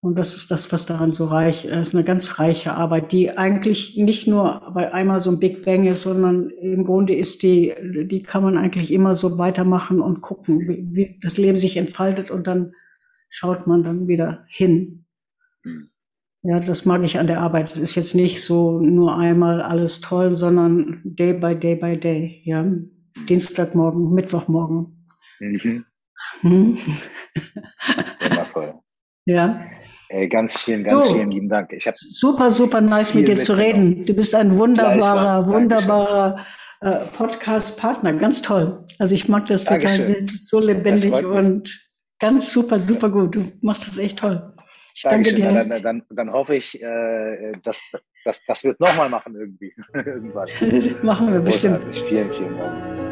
[0.04, 3.95] Und das ist das, was daran so reich ist, eine ganz reiche Arbeit, die eigentlich
[3.95, 8.22] nicht nur bei einmal so ein Big Bang ist, sondern im Grunde ist die, die
[8.22, 12.47] kann man eigentlich immer so weitermachen und gucken, wie, wie das Leben sich entfaltet und
[12.47, 12.74] dann
[13.30, 15.06] schaut man dann wieder hin.
[16.41, 17.72] Ja, das mag ich an der Arbeit.
[17.72, 22.41] Es ist jetzt nicht so nur einmal alles toll, sondern day by day by day.
[22.43, 22.70] Ja,
[23.30, 25.08] Dienstagmorgen, Mittwochmorgen.
[25.39, 25.86] Mhm.
[26.41, 26.78] Hm?
[28.20, 28.74] Wundervoll.
[29.26, 29.66] Ja.
[30.14, 31.14] Ey, ganz vielen, ganz oh.
[31.14, 31.74] vielen lieben Dank.
[31.74, 34.05] Ich super, super nice mit dir zu reden.
[34.05, 36.45] Du bist ein wunderbarer, wunderbarer
[36.82, 38.14] äh, Podcast-Partner.
[38.14, 38.86] Ganz toll.
[38.99, 40.28] Also ich mag das Dankeschön.
[40.28, 41.89] total so lebendig und
[42.20, 43.34] ganz super, super gut.
[43.34, 44.53] Du machst das echt toll.
[44.93, 45.51] Ich danke dir.
[45.51, 47.82] Dann, dann, dann, hoffe ich, äh, dass,
[48.24, 49.74] dass, dass wir es nochmal machen irgendwie.
[49.93, 50.47] Irgendwann.
[51.01, 51.80] machen wir bestimmt.
[52.07, 53.03] Vielen, vielen Dank.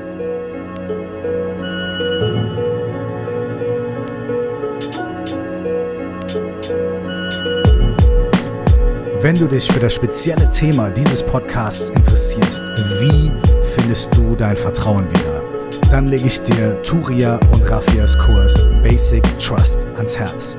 [9.22, 12.64] Wenn du dich für das spezielle Thema dieses Podcasts interessierst,
[13.00, 13.32] wie
[13.76, 15.44] findest du dein Vertrauen wieder?
[15.92, 20.58] Dann lege ich dir Turia und Rafias Kurs Basic Trust ans Herz.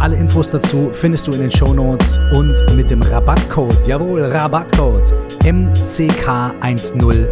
[0.00, 5.10] Alle Infos dazu findest du in den Show Notes und mit dem Rabattcode, jawohl, Rabattcode
[5.44, 7.26] MCK10,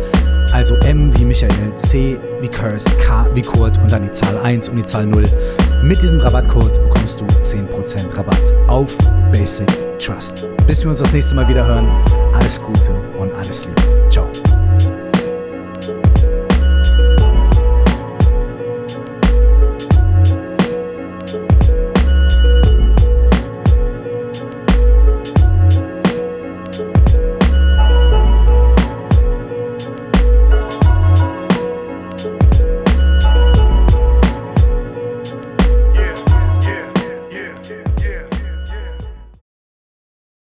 [0.54, 4.70] also M wie Michael, C wie Curse, K wie Kurt und dann die Zahl 1
[4.70, 5.22] und die Zahl 0
[5.86, 8.98] Mit diesem Rabattcode bekommst du 10% Rabatt auf
[9.30, 9.68] Basic
[10.00, 10.50] Trust.
[10.66, 11.86] Bis wir uns das nächste Mal wieder hören,
[12.34, 13.95] alles Gute und alles Liebe.